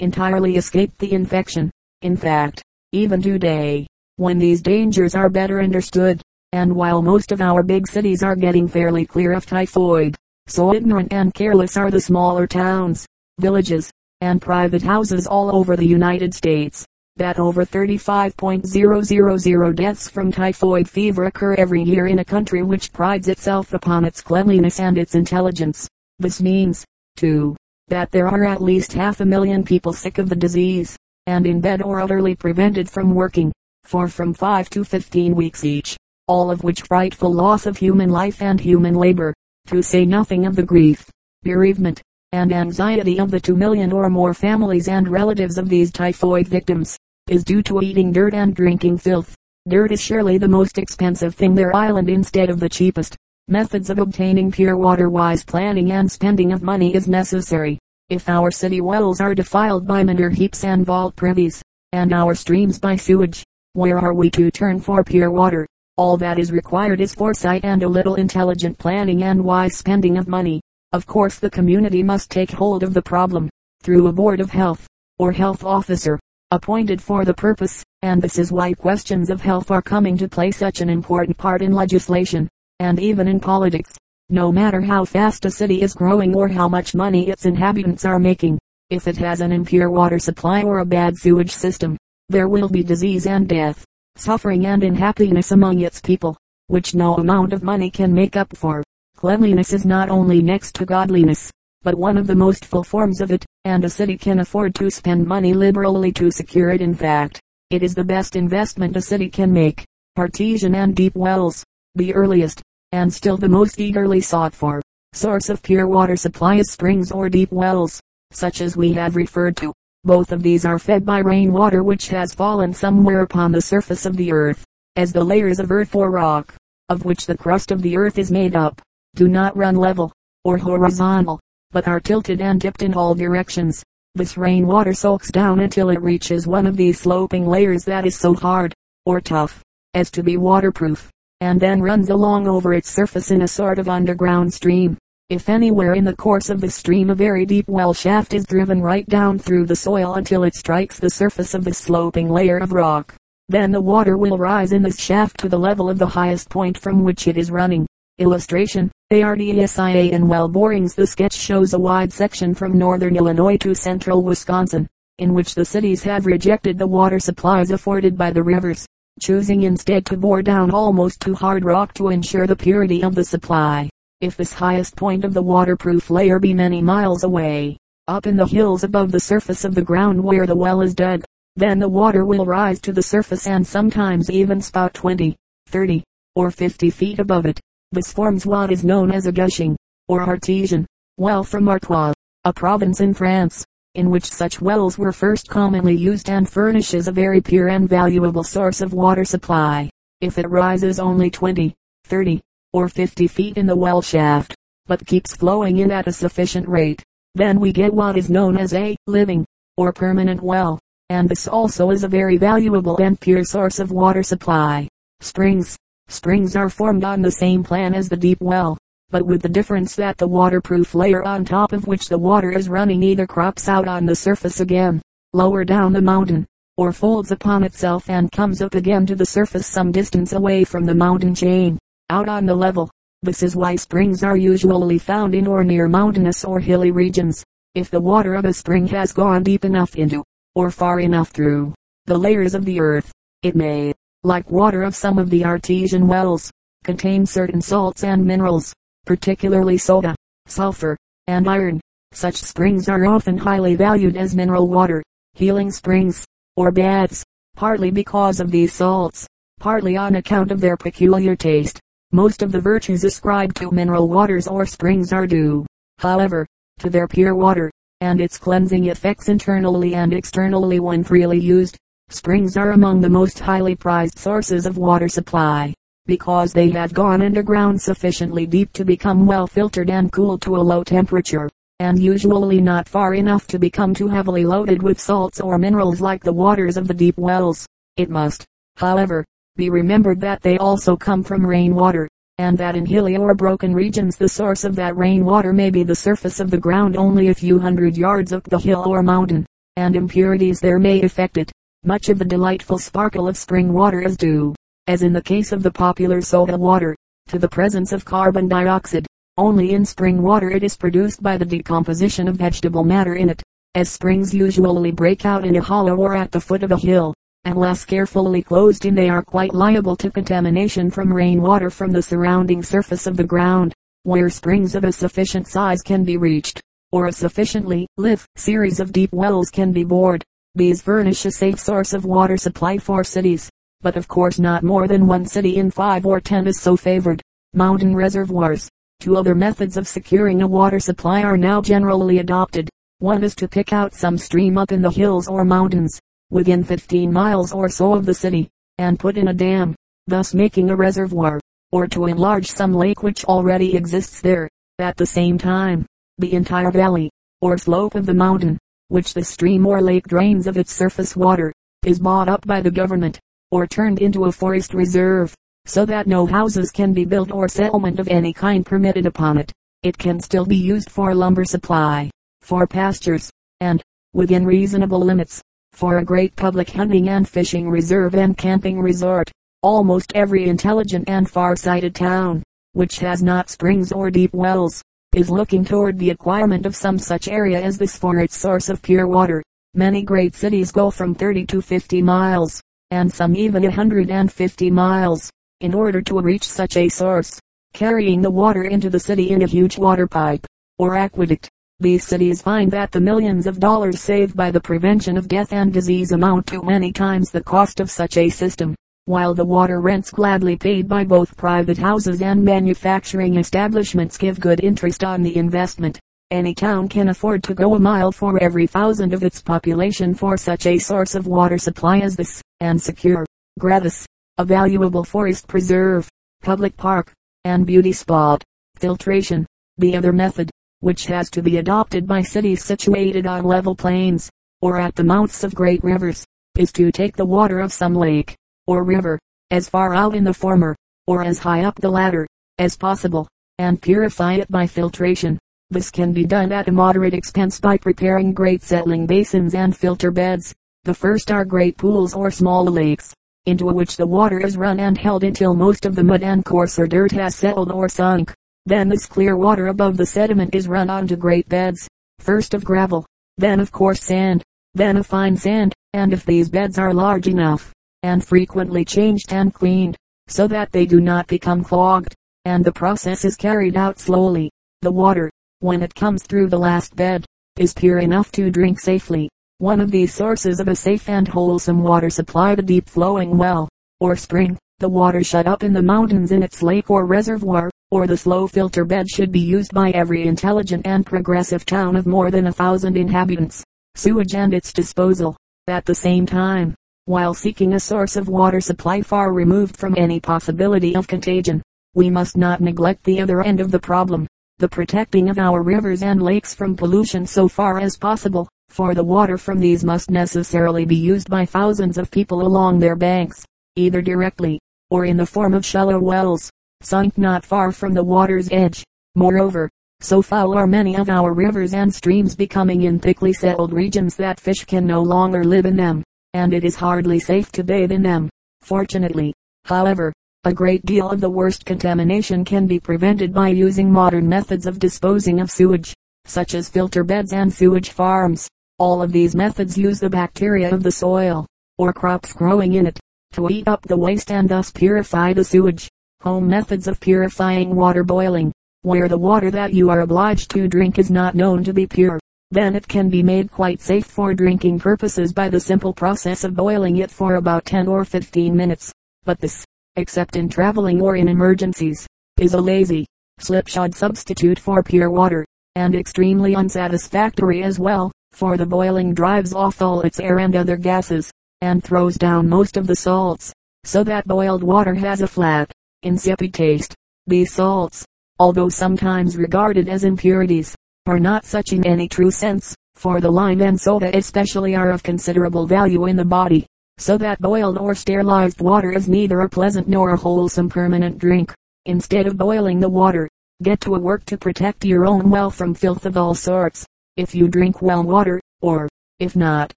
entirely 0.00 0.56
escaped 0.56 0.98
the 0.98 1.14
infection. 1.14 1.70
In 2.02 2.14
fact, 2.14 2.62
even 2.92 3.22
today, 3.22 3.86
when 4.16 4.38
these 4.38 4.60
dangers 4.60 5.14
are 5.14 5.30
better 5.30 5.62
understood, 5.62 6.20
and 6.52 6.76
while 6.76 7.00
most 7.00 7.32
of 7.32 7.40
our 7.40 7.62
big 7.62 7.88
cities 7.88 8.22
are 8.22 8.36
getting 8.36 8.68
fairly 8.68 9.06
clear 9.06 9.32
of 9.32 9.46
typhoid, 9.46 10.14
so 10.46 10.74
ignorant 10.74 11.10
and 11.10 11.32
careless 11.32 11.74
are 11.78 11.90
the 11.90 12.02
smaller 12.02 12.46
towns, 12.46 13.06
villages, 13.40 13.90
and 14.20 14.42
private 14.42 14.82
houses 14.82 15.26
all 15.26 15.56
over 15.56 15.74
the 15.74 15.86
United 15.86 16.34
States, 16.34 16.84
that 17.16 17.38
over 17.38 17.64
35.000 17.64 19.76
deaths 19.76 20.08
from 20.08 20.32
typhoid 20.32 20.88
fever 20.88 21.26
occur 21.26 21.54
every 21.54 21.80
year 21.82 22.08
in 22.08 22.18
a 22.18 22.24
country 22.24 22.60
which 22.62 22.92
prides 22.92 23.28
itself 23.28 23.72
upon 23.72 24.04
its 24.04 24.20
cleanliness 24.20 24.80
and 24.80 24.98
its 24.98 25.14
intelligence. 25.14 25.88
This 26.18 26.42
means, 26.42 26.84
too, 27.16 27.54
that 27.88 28.10
there 28.10 28.26
are 28.26 28.44
at 28.44 28.60
least 28.60 28.92
half 28.92 29.20
a 29.20 29.24
million 29.24 29.62
people 29.62 29.92
sick 29.92 30.18
of 30.18 30.28
the 30.28 30.34
disease, 30.34 30.96
and 31.26 31.46
in 31.46 31.60
bed 31.60 31.82
or 31.82 32.00
utterly 32.00 32.34
prevented 32.34 32.90
from 32.90 33.14
working, 33.14 33.52
for 33.84 34.08
from 34.08 34.34
5 34.34 34.68
to 34.70 34.82
15 34.82 35.36
weeks 35.36 35.62
each, 35.64 35.96
all 36.26 36.50
of 36.50 36.64
which 36.64 36.82
frightful 36.82 37.32
loss 37.32 37.64
of 37.66 37.76
human 37.76 38.10
life 38.10 38.42
and 38.42 38.58
human 38.58 38.94
labor, 38.94 39.32
to 39.68 39.82
say 39.82 40.04
nothing 40.04 40.46
of 40.46 40.56
the 40.56 40.64
grief, 40.64 41.08
bereavement, 41.42 42.02
and 42.32 42.52
anxiety 42.52 43.20
of 43.20 43.30
the 43.30 43.38
two 43.38 43.54
million 43.54 43.92
or 43.92 44.10
more 44.10 44.34
families 44.34 44.88
and 44.88 45.06
relatives 45.06 45.56
of 45.56 45.68
these 45.68 45.92
typhoid 45.92 46.48
victims, 46.48 46.98
is 47.26 47.42
due 47.42 47.62
to 47.62 47.80
eating 47.80 48.12
dirt 48.12 48.34
and 48.34 48.54
drinking 48.54 48.98
filth. 48.98 49.34
Dirt 49.66 49.92
is 49.92 50.00
surely 50.00 50.36
the 50.36 50.46
most 50.46 50.76
expensive 50.76 51.34
thing 51.34 51.54
their 51.54 51.74
island 51.74 52.10
instead 52.10 52.50
of 52.50 52.60
the 52.60 52.68
cheapest. 52.68 53.16
Methods 53.48 53.88
of 53.88 53.98
obtaining 53.98 54.52
pure 54.52 54.76
water 54.76 55.08
wise 55.08 55.42
planning 55.42 55.92
and 55.92 56.10
spending 56.10 56.52
of 56.52 56.62
money 56.62 56.94
is 56.94 57.08
necessary. 57.08 57.78
If 58.10 58.28
our 58.28 58.50
city 58.50 58.82
wells 58.82 59.22
are 59.22 59.34
defiled 59.34 59.86
by 59.86 60.04
manure 60.04 60.28
heaps 60.28 60.64
and 60.64 60.84
vault 60.84 61.16
privies, 61.16 61.62
and 61.92 62.12
our 62.12 62.34
streams 62.34 62.78
by 62.78 62.96
sewage, 62.96 63.42
where 63.72 63.98
are 63.98 64.12
we 64.12 64.28
to 64.32 64.50
turn 64.50 64.78
for 64.78 65.02
pure 65.02 65.30
water? 65.30 65.66
All 65.96 66.18
that 66.18 66.38
is 66.38 66.52
required 66.52 67.00
is 67.00 67.14
foresight 67.14 67.64
and 67.64 67.82
a 67.82 67.88
little 67.88 68.16
intelligent 68.16 68.76
planning 68.76 69.22
and 69.22 69.42
wise 69.42 69.74
spending 69.74 70.18
of 70.18 70.28
money. 70.28 70.60
Of 70.92 71.06
course 71.06 71.38
the 71.38 71.48
community 71.48 72.02
must 72.02 72.30
take 72.30 72.50
hold 72.50 72.82
of 72.82 72.92
the 72.92 73.02
problem, 73.02 73.48
through 73.82 74.08
a 74.08 74.12
board 74.12 74.40
of 74.40 74.50
health, 74.50 74.86
or 75.18 75.32
health 75.32 75.64
officer, 75.64 76.20
appointed 76.54 77.02
for 77.02 77.24
the 77.24 77.34
purpose, 77.34 77.82
and 78.02 78.22
this 78.22 78.38
is 78.38 78.52
why 78.52 78.72
questions 78.72 79.28
of 79.28 79.40
health 79.40 79.70
are 79.70 79.82
coming 79.82 80.16
to 80.18 80.28
play 80.28 80.50
such 80.50 80.80
an 80.80 80.88
important 80.88 81.36
part 81.36 81.62
in 81.62 81.72
legislation, 81.72 82.48
and 82.78 83.00
even 83.00 83.26
in 83.26 83.40
politics. 83.40 83.92
No 84.30 84.52
matter 84.52 84.80
how 84.80 85.04
fast 85.04 85.44
a 85.44 85.50
city 85.50 85.82
is 85.82 85.94
growing 85.94 86.34
or 86.34 86.46
how 86.48 86.68
much 86.68 86.94
money 86.94 87.28
its 87.28 87.44
inhabitants 87.44 88.04
are 88.04 88.18
making, 88.18 88.58
if 88.88 89.08
it 89.08 89.16
has 89.16 89.40
an 89.40 89.50
impure 89.50 89.90
water 89.90 90.18
supply 90.18 90.62
or 90.62 90.78
a 90.78 90.86
bad 90.86 91.16
sewage 91.18 91.50
system, 91.50 91.96
there 92.28 92.48
will 92.48 92.68
be 92.68 92.82
disease 92.82 93.26
and 93.26 93.48
death 93.48 93.84
suffering 94.16 94.64
and 94.66 94.84
unhappiness 94.84 95.50
among 95.50 95.80
its 95.80 96.00
people, 96.00 96.36
which 96.68 96.94
no 96.94 97.16
amount 97.16 97.52
of 97.52 97.64
money 97.64 97.90
can 97.90 98.14
make 98.14 98.36
up 98.36 98.56
for. 98.56 98.82
Cleanliness 99.16 99.72
is 99.72 99.84
not 99.84 100.08
only 100.08 100.40
next 100.40 100.76
to 100.76 100.86
godliness, 100.86 101.50
but 101.84 101.94
one 101.94 102.16
of 102.16 102.26
the 102.26 102.34
most 102.34 102.64
full 102.64 102.82
forms 102.82 103.20
of 103.20 103.30
it, 103.30 103.44
and 103.64 103.84
a 103.84 103.90
city 103.90 104.16
can 104.16 104.40
afford 104.40 104.74
to 104.74 104.90
spend 104.90 105.24
money 105.26 105.52
liberally 105.52 106.10
to 106.10 106.30
secure 106.30 106.70
it. 106.70 106.80
In 106.80 106.94
fact, 106.94 107.40
it 107.70 107.82
is 107.82 107.94
the 107.94 108.02
best 108.02 108.34
investment 108.34 108.96
a 108.96 109.02
city 109.02 109.28
can 109.28 109.52
make. 109.52 109.84
Artesian 110.16 110.74
and 110.74 110.96
deep 110.96 111.14
wells, 111.14 111.62
the 111.94 112.14
earliest, 112.14 112.62
and 112.92 113.12
still 113.12 113.36
the 113.36 113.48
most 113.48 113.78
eagerly 113.78 114.20
sought 114.20 114.54
for, 114.54 114.80
source 115.12 115.48
of 115.48 115.62
pure 115.62 115.86
water 115.86 116.16
supply 116.16 116.56
is 116.56 116.72
springs 116.72 117.12
or 117.12 117.28
deep 117.28 117.52
wells, 117.52 118.00
such 118.30 118.60
as 118.60 118.76
we 118.76 118.92
have 118.94 119.14
referred 119.14 119.56
to. 119.58 119.72
Both 120.04 120.32
of 120.32 120.42
these 120.42 120.64
are 120.64 120.78
fed 120.78 121.04
by 121.04 121.18
rainwater 121.18 121.82
which 121.82 122.08
has 122.08 122.34
fallen 122.34 122.72
somewhere 122.72 123.20
upon 123.20 123.52
the 123.52 123.60
surface 123.60 124.06
of 124.06 124.16
the 124.16 124.32
earth, 124.32 124.64
as 124.96 125.12
the 125.12 125.24
layers 125.24 125.58
of 125.58 125.70
earth 125.70 125.94
or 125.94 126.10
rock, 126.10 126.54
of 126.88 127.04
which 127.04 127.26
the 127.26 127.36
crust 127.36 127.70
of 127.70 127.82
the 127.82 127.96
earth 127.96 128.18
is 128.18 128.30
made 128.30 128.54
up, 128.54 128.80
do 129.14 129.28
not 129.28 129.56
run 129.56 129.76
level, 129.76 130.12
or 130.44 130.58
horizontal, 130.58 131.40
but 131.74 131.86
are 131.86 132.00
tilted 132.00 132.40
and 132.40 132.60
dipped 132.60 132.82
in 132.82 132.94
all 132.94 133.14
directions. 133.14 133.82
This 134.14 134.38
rainwater 134.38 134.94
soaks 134.94 135.32
down 135.32 135.58
until 135.58 135.90
it 135.90 136.00
reaches 136.00 136.46
one 136.46 136.66
of 136.66 136.76
these 136.76 137.00
sloping 137.00 137.48
layers 137.48 137.84
that 137.84 138.06
is 138.06 138.16
so 138.16 138.32
hard, 138.32 138.72
or 139.04 139.20
tough, 139.20 139.60
as 139.92 140.08
to 140.12 140.22
be 140.22 140.36
waterproof, 140.36 141.10
and 141.40 141.60
then 141.60 141.82
runs 141.82 142.10
along 142.10 142.46
over 142.46 142.72
its 142.72 142.88
surface 142.88 143.32
in 143.32 143.42
a 143.42 143.48
sort 143.48 143.80
of 143.80 143.88
underground 143.88 144.54
stream. 144.54 144.96
If 145.30 145.48
anywhere 145.48 145.94
in 145.94 146.04
the 146.04 146.14
course 146.14 146.48
of 146.48 146.60
the 146.60 146.70
stream 146.70 147.10
a 147.10 147.14
very 147.14 147.44
deep 147.44 147.66
well 147.66 147.92
shaft 147.92 148.34
is 148.34 148.46
driven 148.46 148.80
right 148.80 149.08
down 149.08 149.40
through 149.40 149.66
the 149.66 149.74
soil 149.74 150.14
until 150.14 150.44
it 150.44 150.54
strikes 150.54 151.00
the 151.00 151.10
surface 151.10 151.52
of 151.52 151.64
the 151.64 151.74
sloping 151.74 152.30
layer 152.30 152.58
of 152.58 152.72
rock, 152.72 153.16
then 153.48 153.72
the 153.72 153.80
water 153.80 154.16
will 154.16 154.38
rise 154.38 154.70
in 154.70 154.82
this 154.82 155.00
shaft 155.00 155.38
to 155.38 155.48
the 155.48 155.58
level 155.58 155.90
of 155.90 155.98
the 155.98 156.06
highest 156.06 156.48
point 156.50 156.78
from 156.78 157.02
which 157.02 157.26
it 157.26 157.36
is 157.36 157.50
running. 157.50 157.84
Illustration, 158.18 158.92
Artesian 159.22 160.26
well 160.26 160.48
borings 160.48 160.94
The 160.94 161.06
sketch 161.06 161.34
shows 161.34 161.72
a 161.72 161.78
wide 161.78 162.12
section 162.12 162.54
from 162.54 162.76
northern 162.76 163.16
Illinois 163.16 163.56
to 163.58 163.74
central 163.74 164.22
Wisconsin, 164.22 164.88
in 165.18 165.32
which 165.32 165.54
the 165.54 165.64
cities 165.64 166.02
have 166.02 166.26
rejected 166.26 166.78
the 166.78 166.86
water 166.86 167.20
supplies 167.20 167.70
afforded 167.70 168.18
by 168.18 168.30
the 168.30 168.42
rivers, 168.42 168.86
choosing 169.20 169.62
instead 169.62 170.04
to 170.06 170.16
bore 170.16 170.42
down 170.42 170.70
almost 170.70 171.20
to 171.20 171.34
hard 171.34 171.64
rock 171.64 171.94
to 171.94 172.08
ensure 172.08 172.46
the 172.46 172.56
purity 172.56 173.02
of 173.02 173.14
the 173.14 173.24
supply. 173.24 173.88
If 174.20 174.36
this 174.36 174.52
highest 174.52 174.96
point 174.96 175.24
of 175.24 175.34
the 175.34 175.42
waterproof 175.42 176.10
layer 176.10 176.38
be 176.38 176.54
many 176.54 176.82
miles 176.82 177.22
away, 177.22 177.76
up 178.08 178.26
in 178.26 178.36
the 178.36 178.46
hills 178.46 178.84
above 178.84 179.12
the 179.12 179.20
surface 179.20 179.64
of 179.64 179.74
the 179.74 179.82
ground 179.82 180.22
where 180.22 180.46
the 180.46 180.56
well 180.56 180.80
is 180.80 180.94
dug, 180.94 181.24
then 181.56 181.78
the 181.78 181.88
water 181.88 182.24
will 182.24 182.44
rise 182.44 182.80
to 182.80 182.92
the 182.92 183.02
surface 183.02 183.46
and 183.46 183.66
sometimes 183.66 184.30
even 184.30 184.60
spout 184.60 184.94
20, 184.94 185.36
30, 185.68 186.02
or 186.34 186.50
50 186.50 186.90
feet 186.90 187.18
above 187.18 187.46
it. 187.46 187.60
This 187.94 188.12
forms 188.12 188.44
what 188.44 188.72
is 188.72 188.82
known 188.82 189.12
as 189.12 189.26
a 189.26 189.32
gushing, 189.32 189.76
or 190.08 190.20
artesian, 190.20 190.84
well 191.16 191.44
from 191.44 191.68
Artois, 191.68 192.12
a 192.42 192.52
province 192.52 193.00
in 193.00 193.14
France, 193.14 193.64
in 193.94 194.10
which 194.10 194.24
such 194.24 194.60
wells 194.60 194.98
were 194.98 195.12
first 195.12 195.48
commonly 195.48 195.94
used 195.94 196.28
and 196.28 196.48
furnishes 196.48 197.06
a 197.06 197.12
very 197.12 197.40
pure 197.40 197.68
and 197.68 197.88
valuable 197.88 198.42
source 198.42 198.80
of 198.80 198.94
water 198.94 199.24
supply. 199.24 199.88
If 200.20 200.38
it 200.38 200.50
rises 200.50 200.98
only 200.98 201.30
20, 201.30 201.72
30, 202.06 202.40
or 202.72 202.88
50 202.88 203.28
feet 203.28 203.56
in 203.56 203.66
the 203.66 203.76
well 203.76 204.02
shaft, 204.02 204.56
but 204.86 205.06
keeps 205.06 205.36
flowing 205.36 205.78
in 205.78 205.92
at 205.92 206.08
a 206.08 206.12
sufficient 206.12 206.66
rate, 206.66 207.00
then 207.36 207.60
we 207.60 207.72
get 207.72 207.94
what 207.94 208.18
is 208.18 208.28
known 208.28 208.56
as 208.58 208.74
a 208.74 208.96
living, 209.06 209.46
or 209.76 209.92
permanent 209.92 210.42
well, 210.42 210.80
and 211.10 211.28
this 211.28 211.46
also 211.46 211.92
is 211.92 212.02
a 212.02 212.08
very 212.08 212.38
valuable 212.38 212.96
and 212.96 213.20
pure 213.20 213.44
source 213.44 213.78
of 213.78 213.92
water 213.92 214.24
supply. 214.24 214.88
Springs. 215.20 215.76
Springs 216.08 216.54
are 216.54 216.68
formed 216.68 217.04
on 217.04 217.22
the 217.22 217.30
same 217.30 217.62
plan 217.62 217.94
as 217.94 218.08
the 218.08 218.16
deep 218.16 218.40
well, 218.40 218.78
but 219.10 219.24
with 219.24 219.42
the 219.42 219.48
difference 219.48 219.96
that 219.96 220.18
the 220.18 220.28
waterproof 220.28 220.94
layer 220.94 221.22
on 221.22 221.44
top 221.44 221.72
of 221.72 221.86
which 221.86 222.08
the 222.08 222.18
water 222.18 222.50
is 222.50 222.68
running 222.68 223.02
either 223.02 223.26
crops 223.26 223.68
out 223.68 223.88
on 223.88 224.04
the 224.04 224.14
surface 224.14 224.60
again, 224.60 225.00
lower 225.32 225.64
down 225.64 225.92
the 225.92 226.02
mountain, 226.02 226.46
or 226.76 226.92
folds 226.92 227.30
upon 227.30 227.62
itself 227.62 228.10
and 228.10 228.30
comes 228.32 228.60
up 228.60 228.74
again 228.74 229.06
to 229.06 229.14
the 229.14 229.24
surface 229.24 229.66
some 229.66 229.90
distance 229.90 230.32
away 230.32 230.64
from 230.64 230.84
the 230.84 230.94
mountain 230.94 231.34
chain 231.34 231.78
out 232.10 232.28
on 232.28 232.44
the 232.44 232.54
level. 232.54 232.90
This 233.22 233.42
is 233.42 233.56
why 233.56 233.76
springs 233.76 234.22
are 234.22 234.36
usually 234.36 234.98
found 234.98 235.34
in 235.34 235.46
or 235.46 235.64
near 235.64 235.88
mountainous 235.88 236.44
or 236.44 236.60
hilly 236.60 236.90
regions. 236.90 237.42
If 237.74 237.90
the 237.90 238.00
water 238.00 238.34
of 238.34 238.44
a 238.44 238.52
spring 238.52 238.86
has 238.88 239.12
gone 239.12 239.42
deep 239.42 239.64
enough 239.64 239.96
into, 239.96 240.22
or 240.54 240.70
far 240.70 241.00
enough 241.00 241.30
through, 241.30 241.72
the 242.04 242.18
layers 242.18 242.54
of 242.54 242.66
the 242.66 242.80
earth, 242.80 243.10
it 243.42 243.56
may, 243.56 243.93
like 244.24 244.50
water 244.50 244.82
of 244.82 244.96
some 244.96 245.18
of 245.18 245.28
the 245.30 245.44
artesian 245.44 246.08
wells, 246.08 246.50
contain 246.82 247.26
certain 247.26 247.60
salts 247.60 248.02
and 248.04 248.24
minerals, 248.24 248.72
particularly 249.04 249.76
soda, 249.76 250.16
sulfur, 250.46 250.96
and 251.26 251.48
iron. 251.48 251.80
Such 252.12 252.36
springs 252.36 252.88
are 252.88 253.04
often 253.04 253.36
highly 253.36 253.74
valued 253.74 254.16
as 254.16 254.34
mineral 254.34 254.68
water, 254.68 255.02
healing 255.34 255.70
springs, 255.70 256.24
or 256.56 256.72
baths, 256.72 257.22
partly 257.54 257.90
because 257.90 258.40
of 258.40 258.50
these 258.50 258.72
salts, 258.72 259.26
partly 259.60 259.96
on 259.96 260.16
account 260.16 260.50
of 260.50 260.60
their 260.60 260.76
peculiar 260.76 261.36
taste. 261.36 261.78
Most 262.12 262.42
of 262.42 262.52
the 262.52 262.60
virtues 262.60 263.04
ascribed 263.04 263.56
to 263.56 263.70
mineral 263.70 264.08
waters 264.08 264.46
or 264.46 264.64
springs 264.64 265.12
are 265.12 265.26
due, 265.26 265.66
however, 265.98 266.46
to 266.78 266.88
their 266.88 267.08
pure 267.08 267.34
water, 267.34 267.70
and 268.00 268.20
its 268.20 268.38
cleansing 268.38 268.86
effects 268.86 269.28
internally 269.28 269.94
and 269.94 270.12
externally 270.12 270.80
when 270.80 271.04
freely 271.04 271.38
used. 271.38 271.76
Springs 272.14 272.56
are 272.56 272.70
among 272.70 273.00
the 273.00 273.10
most 273.10 273.40
highly 273.40 273.74
prized 273.74 274.20
sources 274.20 274.66
of 274.66 274.78
water 274.78 275.08
supply, 275.08 275.74
because 276.06 276.52
they 276.52 276.70
have 276.70 276.94
gone 276.94 277.22
underground 277.22 277.82
sufficiently 277.82 278.46
deep 278.46 278.72
to 278.74 278.84
become 278.84 279.26
well 279.26 279.48
filtered 279.48 279.90
and 279.90 280.12
cooled 280.12 280.40
to 280.42 280.54
a 280.54 280.62
low 280.62 280.84
temperature, 280.84 281.50
and 281.80 281.98
usually 281.98 282.60
not 282.60 282.88
far 282.88 283.14
enough 283.14 283.48
to 283.48 283.58
become 283.58 283.92
too 283.92 284.06
heavily 284.06 284.44
loaded 284.44 284.80
with 284.80 285.00
salts 285.00 285.40
or 285.40 285.58
minerals 285.58 286.00
like 286.00 286.22
the 286.22 286.32
waters 286.32 286.76
of 286.76 286.86
the 286.86 286.94
deep 286.94 287.18
wells. 287.18 287.66
It 287.96 288.10
must, 288.10 288.46
however, 288.76 289.24
be 289.56 289.68
remembered 289.68 290.20
that 290.20 290.40
they 290.40 290.56
also 290.56 290.96
come 290.96 291.24
from 291.24 291.44
rainwater, 291.44 292.08
and 292.38 292.56
that 292.58 292.76
in 292.76 292.86
hilly 292.86 293.16
or 293.16 293.34
broken 293.34 293.74
regions 293.74 294.16
the 294.16 294.28
source 294.28 294.62
of 294.62 294.76
that 294.76 294.96
rainwater 294.96 295.52
may 295.52 295.68
be 295.68 295.82
the 295.82 295.96
surface 295.96 296.38
of 296.38 296.52
the 296.52 296.58
ground 296.58 296.96
only 296.96 297.26
a 297.26 297.34
few 297.34 297.58
hundred 297.58 297.96
yards 297.96 298.32
up 298.32 298.44
the 298.44 298.58
hill 298.58 298.84
or 298.86 299.02
mountain, 299.02 299.44
and 299.74 299.96
impurities 299.96 300.60
there 300.60 300.78
may 300.78 301.02
affect 301.02 301.38
it. 301.38 301.50
Much 301.86 302.08
of 302.08 302.18
the 302.18 302.24
delightful 302.24 302.78
sparkle 302.78 303.28
of 303.28 303.36
spring 303.36 303.70
water 303.70 304.00
is 304.00 304.16
due, 304.16 304.54
as 304.86 305.02
in 305.02 305.12
the 305.12 305.20
case 305.20 305.52
of 305.52 305.62
the 305.62 305.70
popular 305.70 306.22
soda 306.22 306.56
water, 306.56 306.96
to 307.28 307.38
the 307.38 307.46
presence 307.46 307.92
of 307.92 308.06
carbon 308.06 308.48
dioxide. 308.48 309.06
Only 309.36 309.74
in 309.74 309.84
spring 309.84 310.22
water 310.22 310.50
it 310.50 310.64
is 310.64 310.78
produced 310.78 311.22
by 311.22 311.36
the 311.36 311.44
decomposition 311.44 312.26
of 312.26 312.36
vegetable 312.36 312.84
matter 312.84 313.16
in 313.16 313.28
it, 313.28 313.42
as 313.74 313.90
springs 313.90 314.32
usually 314.32 314.92
break 314.92 315.26
out 315.26 315.44
in 315.44 315.56
a 315.56 315.60
hollow 315.60 315.96
or 315.96 316.16
at 316.16 316.32
the 316.32 316.40
foot 316.40 316.62
of 316.62 316.72
a 316.72 316.78
hill, 316.78 317.12
and 317.44 317.58
less 317.58 317.84
carefully 317.84 318.40
closed 318.40 318.86
in 318.86 318.94
they 318.94 319.10
are 319.10 319.22
quite 319.22 319.52
liable 319.52 319.94
to 319.96 320.10
contamination 320.10 320.90
from 320.90 321.12
rain 321.12 321.42
water 321.42 321.68
from 321.68 321.92
the 321.92 322.00
surrounding 322.00 322.62
surface 322.62 323.06
of 323.06 323.18
the 323.18 323.24
ground, 323.24 323.74
where 324.04 324.30
springs 324.30 324.74
of 324.74 324.84
a 324.84 324.92
sufficient 324.92 325.46
size 325.46 325.82
can 325.82 326.02
be 326.02 326.16
reached, 326.16 326.62
or 326.92 327.08
a 327.08 327.12
sufficiently 327.12 327.86
live 327.98 328.24
series 328.36 328.80
of 328.80 328.90
deep 328.90 329.12
wells 329.12 329.50
can 329.50 329.70
be 329.70 329.84
bored. 329.84 330.24
These 330.56 330.82
furnish 330.82 331.24
a 331.24 331.32
safe 331.32 331.58
source 331.58 331.92
of 331.92 332.04
water 332.04 332.36
supply 332.36 332.78
for 332.78 333.02
cities, 333.02 333.50
but 333.80 333.96
of 333.96 334.06
course 334.06 334.38
not 334.38 334.62
more 334.62 334.86
than 334.86 335.08
one 335.08 335.26
city 335.26 335.56
in 335.56 335.68
five 335.68 336.06
or 336.06 336.20
ten 336.20 336.46
is 336.46 336.60
so 336.60 336.76
favored. 336.76 337.20
Mountain 337.54 337.96
reservoirs. 337.96 338.68
Two 339.00 339.16
other 339.16 339.34
methods 339.34 339.76
of 339.76 339.88
securing 339.88 340.42
a 340.42 340.46
water 340.46 340.78
supply 340.78 341.24
are 341.24 341.36
now 341.36 341.60
generally 341.60 342.18
adopted. 342.18 342.68
One 343.00 343.24
is 343.24 343.34
to 343.34 343.48
pick 343.48 343.72
out 343.72 343.94
some 343.94 344.16
stream 344.16 344.56
up 344.56 344.70
in 344.70 344.80
the 344.80 344.92
hills 344.92 345.26
or 345.26 345.44
mountains, 345.44 345.98
within 346.30 346.62
15 346.62 347.12
miles 347.12 347.52
or 347.52 347.68
so 347.68 347.92
of 347.92 348.06
the 348.06 348.14
city, 348.14 348.48
and 348.78 348.96
put 348.96 349.16
in 349.16 349.28
a 349.28 349.34
dam, 349.34 349.74
thus 350.06 350.34
making 350.34 350.70
a 350.70 350.76
reservoir, 350.76 351.40
or 351.72 351.88
to 351.88 352.06
enlarge 352.06 352.46
some 352.46 352.72
lake 352.72 353.02
which 353.02 353.24
already 353.24 353.74
exists 353.74 354.20
there. 354.20 354.48
At 354.78 354.96
the 354.96 355.06
same 355.06 355.36
time, 355.36 355.84
the 356.18 356.32
entire 356.32 356.70
valley, 356.70 357.10
or 357.40 357.58
slope 357.58 357.96
of 357.96 358.06
the 358.06 358.14
mountain, 358.14 358.56
which 358.88 359.14
the 359.14 359.24
stream 359.24 359.66
or 359.66 359.80
lake 359.80 360.06
drains 360.06 360.46
of 360.46 360.56
its 360.56 360.72
surface 360.72 361.16
water, 361.16 361.52
is 361.84 361.98
bought 361.98 362.28
up 362.28 362.46
by 362.46 362.60
the 362.60 362.70
government, 362.70 363.18
or 363.50 363.66
turned 363.66 364.00
into 364.00 364.24
a 364.24 364.32
forest 364.32 364.74
reserve, 364.74 365.34
so 365.66 365.86
that 365.86 366.06
no 366.06 366.26
houses 366.26 366.70
can 366.70 366.92
be 366.92 367.04
built 367.04 367.32
or 367.32 367.48
settlement 367.48 367.98
of 367.98 368.08
any 368.08 368.32
kind 368.32 368.66
permitted 368.66 369.06
upon 369.06 369.38
it. 369.38 369.52
It 369.82 369.98
can 369.98 370.20
still 370.20 370.46
be 370.46 370.56
used 370.56 370.90
for 370.90 371.14
lumber 371.14 371.44
supply, 371.44 372.10
for 372.40 372.66
pastures, 372.66 373.30
and, 373.60 373.82
within 374.12 374.44
reasonable 374.44 375.00
limits, 375.00 375.42
for 375.72 375.98
a 375.98 376.04
great 376.04 376.36
public 376.36 376.70
hunting 376.70 377.08
and 377.08 377.28
fishing 377.28 377.68
reserve 377.68 378.14
and 378.14 378.36
camping 378.36 378.80
resort. 378.80 379.30
Almost 379.62 380.12
every 380.14 380.48
intelligent 380.48 381.08
and 381.08 381.28
far-sighted 381.28 381.94
town, 381.94 382.42
which 382.72 382.98
has 382.98 383.22
not 383.22 383.48
springs 383.48 383.92
or 383.92 384.10
deep 384.10 384.34
wells, 384.34 384.82
is 385.14 385.30
looking 385.30 385.64
toward 385.64 385.98
the 385.98 386.10
acquirement 386.10 386.66
of 386.66 386.74
some 386.74 386.98
such 386.98 387.28
area 387.28 387.62
as 387.62 387.78
this 387.78 387.96
for 387.96 388.18
its 388.18 388.36
source 388.36 388.68
of 388.68 388.82
pure 388.82 389.06
water. 389.06 389.42
Many 389.74 390.02
great 390.02 390.34
cities 390.34 390.72
go 390.72 390.90
from 390.90 391.14
30 391.14 391.46
to 391.46 391.62
50 391.62 392.02
miles, 392.02 392.60
and 392.90 393.12
some 393.12 393.36
even 393.36 393.62
150 393.62 394.70
miles, 394.70 395.30
in 395.60 395.72
order 395.72 396.02
to 396.02 396.20
reach 396.20 396.44
such 396.44 396.76
a 396.76 396.88
source, 396.88 397.40
carrying 397.72 398.22
the 398.22 398.30
water 398.30 398.64
into 398.64 398.90
the 398.90 399.00
city 399.00 399.30
in 399.30 399.42
a 399.42 399.46
huge 399.46 399.78
water 399.78 400.06
pipe, 400.06 400.46
or 400.78 400.96
aqueduct. 400.96 401.48
These 401.80 402.04
cities 402.04 402.42
find 402.42 402.70
that 402.70 402.92
the 402.92 403.00
millions 403.00 403.46
of 403.46 403.60
dollars 403.60 404.00
saved 404.00 404.36
by 404.36 404.50
the 404.50 404.60
prevention 404.60 405.16
of 405.16 405.28
death 405.28 405.52
and 405.52 405.72
disease 405.72 406.12
amount 406.12 406.46
to 406.48 406.62
many 406.62 406.92
times 406.92 407.30
the 407.30 407.42
cost 407.42 407.80
of 407.80 407.90
such 407.90 408.16
a 408.16 408.28
system, 408.30 408.74
while 409.06 409.34
the 409.34 409.44
water 409.44 409.80
rents 409.80 410.10
gladly 410.10 410.56
paid 410.56 410.88
by 410.88 411.04
both 411.04 411.36
private 411.36 411.76
houses 411.76 412.22
and 412.22 412.42
manufacturing 412.42 413.36
establishments 413.36 414.16
give 414.16 414.40
good 414.40 414.64
interest 414.64 415.04
on 415.04 415.22
the 415.22 415.36
investment. 415.36 416.00
Any 416.30 416.54
town 416.54 416.88
can 416.88 417.10
afford 417.10 417.42
to 417.44 417.54
go 417.54 417.74
a 417.74 417.78
mile 417.78 418.10
for 418.10 418.42
every 418.42 418.66
thousand 418.66 419.12
of 419.12 419.22
its 419.22 419.42
population 419.42 420.14
for 420.14 420.38
such 420.38 420.64
a 420.66 420.78
source 420.78 421.14
of 421.14 421.26
water 421.26 421.58
supply 421.58 421.98
as 421.98 422.16
this, 422.16 422.40
and 422.60 422.80
secure, 422.80 423.26
gratis, 423.58 424.06
a 424.38 424.44
valuable 424.44 425.04
forest 425.04 425.46
preserve, 425.46 426.08
public 426.42 426.74
park, 426.76 427.12
and 427.44 427.66
beauty 427.66 427.92
spot. 427.92 428.42
Filtration. 428.76 429.46
The 429.76 429.96
other 429.96 430.12
method, 430.12 430.50
which 430.80 431.06
has 431.06 431.28
to 431.30 431.42
be 431.42 431.58
adopted 431.58 432.06
by 432.06 432.22
cities 432.22 432.64
situated 432.64 433.26
on 433.26 433.44
level 433.44 433.76
plains, 433.76 434.30
or 434.62 434.80
at 434.80 434.94
the 434.94 435.04
mouths 435.04 435.44
of 435.44 435.54
great 435.54 435.84
rivers, 435.84 436.24
is 436.58 436.72
to 436.72 436.90
take 436.90 437.16
the 437.16 437.24
water 437.24 437.60
of 437.60 437.72
some 437.72 437.94
lake, 437.94 438.34
or 438.66 438.84
river, 438.84 439.18
as 439.50 439.68
far 439.68 439.94
out 439.94 440.14
in 440.14 440.24
the 440.24 440.34
former, 440.34 440.74
or 441.06 441.22
as 441.22 441.38
high 441.38 441.64
up 441.64 441.76
the 441.76 441.90
latter, 441.90 442.26
as 442.58 442.76
possible, 442.76 443.28
and 443.58 443.82
purify 443.82 444.34
it 444.34 444.50
by 444.50 444.66
filtration. 444.66 445.38
This 445.70 445.90
can 445.90 446.12
be 446.12 446.24
done 446.24 446.52
at 446.52 446.68
a 446.68 446.72
moderate 446.72 447.14
expense 447.14 447.60
by 447.60 447.76
preparing 447.76 448.32
great 448.32 448.62
settling 448.62 449.06
basins 449.06 449.54
and 449.54 449.76
filter 449.76 450.10
beds. 450.10 450.54
The 450.84 450.94
first 450.94 451.30
are 451.30 451.44
great 451.44 451.76
pools 451.76 452.14
or 452.14 452.30
small 452.30 452.64
lakes, 452.64 453.14
into 453.46 453.66
which 453.66 453.96
the 453.96 454.06
water 454.06 454.40
is 454.40 454.56
run 454.56 454.80
and 454.80 454.96
held 454.96 455.24
until 455.24 455.54
most 455.54 455.86
of 455.86 455.94
the 455.94 456.04
mud 456.04 456.22
and 456.22 456.44
coarser 456.44 456.86
dirt 456.86 457.12
has 457.12 457.34
settled 457.34 457.70
or 457.70 457.88
sunk. 457.88 458.32
Then 458.66 458.88
this 458.88 459.06
clear 459.06 459.36
water 459.36 459.66
above 459.66 459.96
the 459.96 460.06
sediment 460.06 460.54
is 460.54 460.68
run 460.68 460.88
onto 460.88 461.16
great 461.16 461.48
beds, 461.48 461.88
first 462.18 462.54
of 462.54 462.64
gravel, 462.64 463.04
then 463.36 463.60
of 463.60 463.72
coarse 463.72 464.02
sand, 464.02 464.42
then 464.74 464.96
of 464.96 465.06
fine 465.06 465.36
sand, 465.36 465.74
and 465.92 466.12
if 466.12 466.24
these 466.24 466.48
beds 466.48 466.78
are 466.78 466.94
large 466.94 467.28
enough, 467.28 467.72
and 468.04 468.22
frequently 468.22 468.84
changed 468.84 469.32
and 469.32 469.54
cleaned, 469.54 469.96
so 470.28 470.46
that 470.46 470.70
they 470.72 470.84
do 470.84 471.00
not 471.00 471.26
become 471.26 471.64
clogged, 471.64 472.14
and 472.44 472.62
the 472.62 472.70
process 472.70 473.24
is 473.24 473.34
carried 473.34 473.78
out 473.78 473.98
slowly, 473.98 474.50
the 474.82 474.92
water, 474.92 475.30
when 475.60 475.82
it 475.82 475.94
comes 475.94 476.22
through 476.22 476.46
the 476.48 476.58
last 476.58 476.94
bed, 476.94 477.24
is 477.56 477.72
pure 477.72 478.00
enough 478.00 478.30
to 478.30 478.50
drink 478.50 478.78
safely. 478.78 479.30
One 479.56 479.80
of 479.80 479.90
these 479.90 480.12
sources 480.12 480.60
of 480.60 480.68
a 480.68 480.76
safe 480.76 481.08
and 481.08 481.26
wholesome 481.26 481.82
water 481.82 482.10
supply 482.10 482.54
the 482.54 482.62
deep 482.62 482.90
flowing 482.90 483.38
well, 483.38 483.70
or 484.00 484.16
spring, 484.16 484.58
the 484.80 484.88
water 484.90 485.24
shut 485.24 485.46
up 485.46 485.62
in 485.62 485.72
the 485.72 485.80
mountains 485.80 486.30
in 486.30 486.42
its 486.42 486.62
lake 486.62 486.90
or 486.90 487.06
reservoir, 487.06 487.70
or 487.90 488.06
the 488.06 488.18
slow 488.18 488.46
filter 488.46 488.84
bed 488.84 489.08
should 489.08 489.32
be 489.32 489.40
used 489.40 489.72
by 489.72 489.90
every 489.92 490.26
intelligent 490.26 490.86
and 490.86 491.06
progressive 491.06 491.64
town 491.64 491.96
of 491.96 492.06
more 492.06 492.30
than 492.30 492.48
a 492.48 492.52
thousand 492.52 492.98
inhabitants. 492.98 493.64
Sewage 493.94 494.34
and 494.34 494.52
its 494.52 494.74
disposal. 494.74 495.34
At 495.66 495.86
the 495.86 495.94
same 495.94 496.26
time, 496.26 496.74
while 497.06 497.34
seeking 497.34 497.74
a 497.74 497.80
source 497.80 498.16
of 498.16 498.28
water 498.28 498.62
supply 498.62 499.02
far 499.02 499.30
removed 499.30 499.76
from 499.76 499.94
any 499.98 500.18
possibility 500.18 500.96
of 500.96 501.06
contagion, 501.06 501.60
we 501.94 502.08
must 502.08 502.34
not 502.34 502.62
neglect 502.62 503.04
the 503.04 503.20
other 503.20 503.42
end 503.42 503.60
of 503.60 503.70
the 503.70 503.78
problem, 503.78 504.26
the 504.58 504.68
protecting 504.68 505.28
of 505.28 505.38
our 505.38 505.62
rivers 505.62 506.02
and 506.02 506.22
lakes 506.22 506.54
from 506.54 506.74
pollution 506.74 507.26
so 507.26 507.46
far 507.46 507.78
as 507.78 507.98
possible, 507.98 508.48
for 508.70 508.94
the 508.94 509.04
water 509.04 509.36
from 509.36 509.60
these 509.60 509.84
must 509.84 510.10
necessarily 510.10 510.86
be 510.86 510.96
used 510.96 511.28
by 511.28 511.44
thousands 511.44 511.98
of 511.98 512.10
people 512.10 512.40
along 512.40 512.78
their 512.78 512.96
banks, 512.96 513.44
either 513.76 514.00
directly, 514.00 514.58
or 514.88 515.04
in 515.04 515.18
the 515.18 515.26
form 515.26 515.52
of 515.52 515.66
shallow 515.66 515.98
wells 515.98 516.50
sunk 516.80 517.18
not 517.18 517.44
far 517.44 517.70
from 517.70 517.92
the 517.92 518.04
water's 518.04 518.48
edge. 518.50 518.82
Moreover, 519.14 519.68
so 520.00 520.22
foul 520.22 520.54
are 520.54 520.66
many 520.66 520.96
of 520.96 521.10
our 521.10 521.34
rivers 521.34 521.74
and 521.74 521.92
streams 521.92 522.34
becoming 522.34 522.82
in 522.82 522.98
thickly 522.98 523.32
settled 523.32 523.74
regions 523.74 524.16
that 524.16 524.40
fish 524.40 524.64
can 524.64 524.86
no 524.86 525.02
longer 525.02 525.44
live 525.44 525.66
in 525.66 525.76
them, 525.76 526.02
and 526.34 526.52
it 526.52 526.64
is 526.64 526.76
hardly 526.76 527.18
safe 527.18 527.50
to 527.52 527.64
bathe 527.64 527.92
in 527.92 528.02
them. 528.02 528.28
Fortunately, 528.60 529.32
however, 529.64 530.12
a 530.44 530.52
great 530.52 530.84
deal 530.84 531.08
of 531.08 531.20
the 531.20 531.30
worst 531.30 531.64
contamination 531.64 532.44
can 532.44 532.66
be 532.66 532.78
prevented 532.78 533.32
by 533.32 533.48
using 533.48 533.90
modern 533.90 534.28
methods 534.28 534.66
of 534.66 534.78
disposing 534.78 535.40
of 535.40 535.50
sewage, 535.50 535.94
such 536.26 536.54
as 536.54 536.68
filter 536.68 537.04
beds 537.04 537.32
and 537.32 537.50
sewage 537.50 537.90
farms. 537.90 538.48
All 538.78 539.00
of 539.00 539.12
these 539.12 539.34
methods 539.34 539.78
use 539.78 540.00
the 540.00 540.10
bacteria 540.10 540.74
of 540.74 540.82
the 540.82 540.90
soil, 540.90 541.46
or 541.78 541.92
crops 541.92 542.32
growing 542.32 542.74
in 542.74 542.86
it, 542.86 542.98
to 543.32 543.48
eat 543.48 543.68
up 543.68 543.82
the 543.82 543.96
waste 543.96 544.30
and 544.30 544.48
thus 544.48 544.70
purify 544.70 545.32
the 545.32 545.44
sewage. 545.44 545.88
Home 546.22 546.48
methods 546.48 546.88
of 546.88 547.00
purifying 547.00 547.76
water 547.76 548.02
boiling. 548.02 548.52
Where 548.82 549.08
the 549.08 549.18
water 549.18 549.50
that 549.50 549.72
you 549.72 549.88
are 549.88 550.00
obliged 550.00 550.50
to 550.50 550.68
drink 550.68 550.98
is 550.98 551.10
not 551.10 551.34
known 551.34 551.64
to 551.64 551.72
be 551.72 551.86
pure, 551.86 552.18
then 552.54 552.76
it 552.76 552.86
can 552.86 553.10
be 553.10 553.22
made 553.22 553.50
quite 553.50 553.80
safe 553.80 554.06
for 554.06 554.32
drinking 554.32 554.78
purposes 554.78 555.32
by 555.32 555.48
the 555.48 555.58
simple 555.58 555.92
process 555.92 556.44
of 556.44 556.54
boiling 556.54 556.98
it 556.98 557.10
for 557.10 557.34
about 557.34 557.64
10 557.64 557.88
or 557.88 558.04
15 558.04 558.56
minutes. 558.56 558.92
But 559.24 559.40
this, 559.40 559.64
except 559.96 560.36
in 560.36 560.48
traveling 560.48 561.02
or 561.02 561.16
in 561.16 561.28
emergencies, 561.28 562.06
is 562.38 562.54
a 562.54 562.60
lazy, 562.60 563.06
slipshod 563.40 563.92
substitute 563.92 564.58
for 564.58 564.84
pure 564.84 565.10
water, 565.10 565.44
and 565.74 565.96
extremely 565.96 566.54
unsatisfactory 566.54 567.64
as 567.64 567.80
well, 567.80 568.12
for 568.30 568.56
the 568.56 568.66
boiling 568.66 569.14
drives 569.14 569.52
off 569.52 569.82
all 569.82 570.02
its 570.02 570.20
air 570.20 570.38
and 570.38 570.54
other 570.54 570.76
gases, 570.76 571.32
and 571.60 571.82
throws 571.82 572.16
down 572.16 572.48
most 572.48 572.76
of 572.76 572.86
the 572.86 572.96
salts, 572.96 573.52
so 573.82 574.04
that 574.04 574.28
boiled 574.28 574.62
water 574.62 574.94
has 574.94 575.22
a 575.22 575.26
flat, 575.26 575.72
insipid 576.04 576.54
taste. 576.54 576.94
These 577.26 577.52
salts, 577.52 578.04
although 578.38 578.68
sometimes 578.68 579.36
regarded 579.36 579.88
as 579.88 580.04
impurities, 580.04 580.76
are 581.06 581.20
not 581.20 581.44
such 581.44 581.72
in 581.72 581.86
any 581.86 582.08
true 582.08 582.30
sense, 582.30 582.74
for 582.94 583.20
the 583.20 583.30
lime 583.30 583.60
and 583.60 583.78
soda 583.78 584.16
especially 584.16 584.74
are 584.74 584.90
of 584.90 585.02
considerable 585.02 585.66
value 585.66 586.06
in 586.06 586.16
the 586.16 586.24
body, 586.24 586.66
so 586.96 587.18
that 587.18 587.40
boiled 587.40 587.76
or 587.76 587.94
sterilized 587.94 588.60
water 588.60 588.90
is 588.92 589.08
neither 589.08 589.40
a 589.40 589.48
pleasant 589.48 589.86
nor 589.86 590.10
a 590.10 590.16
wholesome 590.16 590.68
permanent 590.68 591.18
drink. 591.18 591.52
instead 591.86 592.26
of 592.26 592.38
boiling 592.38 592.80
the 592.80 592.88
water, 592.88 593.28
get 593.62 593.80
to 593.80 593.94
a 593.94 593.98
work 593.98 594.24
to 594.24 594.38
protect 594.38 594.84
your 594.84 595.04
own 595.04 595.28
well 595.28 595.50
from 595.50 595.74
filth 595.74 596.06
of 596.06 596.16
all 596.16 596.34
sorts. 596.34 596.86
If 597.16 597.34
you 597.34 597.46
drink 597.46 597.82
well 597.82 598.02
water, 598.02 598.40
or, 598.62 598.88
if 599.18 599.36
not, 599.36 599.72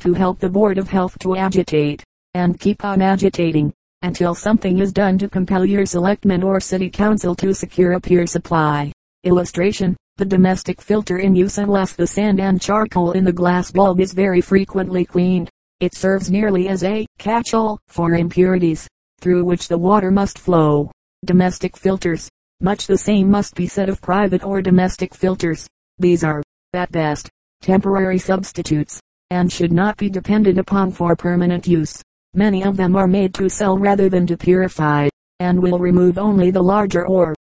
to 0.00 0.12
help 0.12 0.40
the 0.40 0.48
Board 0.48 0.78
of 0.78 0.88
Health 0.88 1.18
to 1.20 1.36
agitate, 1.36 2.02
and 2.34 2.58
keep 2.58 2.84
on 2.84 3.00
agitating, 3.00 3.72
until 4.02 4.34
something 4.34 4.78
is 4.78 4.92
done 4.92 5.18
to 5.18 5.28
compel 5.28 5.64
your 5.64 5.86
selectmen 5.86 6.42
or 6.42 6.60
city 6.60 6.90
council 6.90 7.34
to 7.36 7.54
secure 7.54 7.92
a 7.92 8.00
pure 8.00 8.26
supply. 8.26 8.92
Illustration, 9.24 9.96
the 10.18 10.24
domestic 10.24 10.82
filter 10.82 11.18
in 11.18 11.36
use 11.36 11.58
unless 11.58 11.92
the 11.92 12.06
sand 12.06 12.40
and 12.40 12.60
charcoal 12.60 13.12
in 13.12 13.22
the 13.22 13.32
glass 13.32 13.70
bulb 13.70 14.00
is 14.00 14.12
very 14.12 14.40
frequently 14.40 15.04
cleaned. 15.04 15.48
It 15.78 15.94
serves 15.94 16.28
nearly 16.28 16.68
as 16.68 16.82
a 16.82 17.06
catch-all 17.18 17.78
for 17.86 18.14
impurities, 18.14 18.88
through 19.20 19.44
which 19.44 19.68
the 19.68 19.78
water 19.78 20.10
must 20.10 20.36
flow. 20.36 20.90
Domestic 21.24 21.76
filters. 21.76 22.28
Much 22.60 22.88
the 22.88 22.98
same 22.98 23.30
must 23.30 23.54
be 23.54 23.68
said 23.68 23.88
of 23.88 24.02
private 24.02 24.42
or 24.42 24.60
domestic 24.60 25.14
filters. 25.14 25.68
These 25.98 26.24
are, 26.24 26.42
at 26.72 26.90
best, 26.90 27.30
temporary 27.62 28.18
substitutes, 28.18 29.00
and 29.30 29.52
should 29.52 29.70
not 29.70 29.96
be 29.96 30.10
depended 30.10 30.58
upon 30.58 30.90
for 30.90 31.14
permanent 31.14 31.68
use. 31.68 32.02
Many 32.34 32.64
of 32.64 32.76
them 32.76 32.96
are 32.96 33.06
made 33.06 33.34
to 33.34 33.48
sell 33.48 33.78
rather 33.78 34.08
than 34.08 34.26
to 34.26 34.36
purify, 34.36 35.08
and 35.38 35.62
will 35.62 35.78
remove 35.78 36.18
only 36.18 36.50
the 36.50 36.62
larger 36.62 37.06
or 37.06 37.36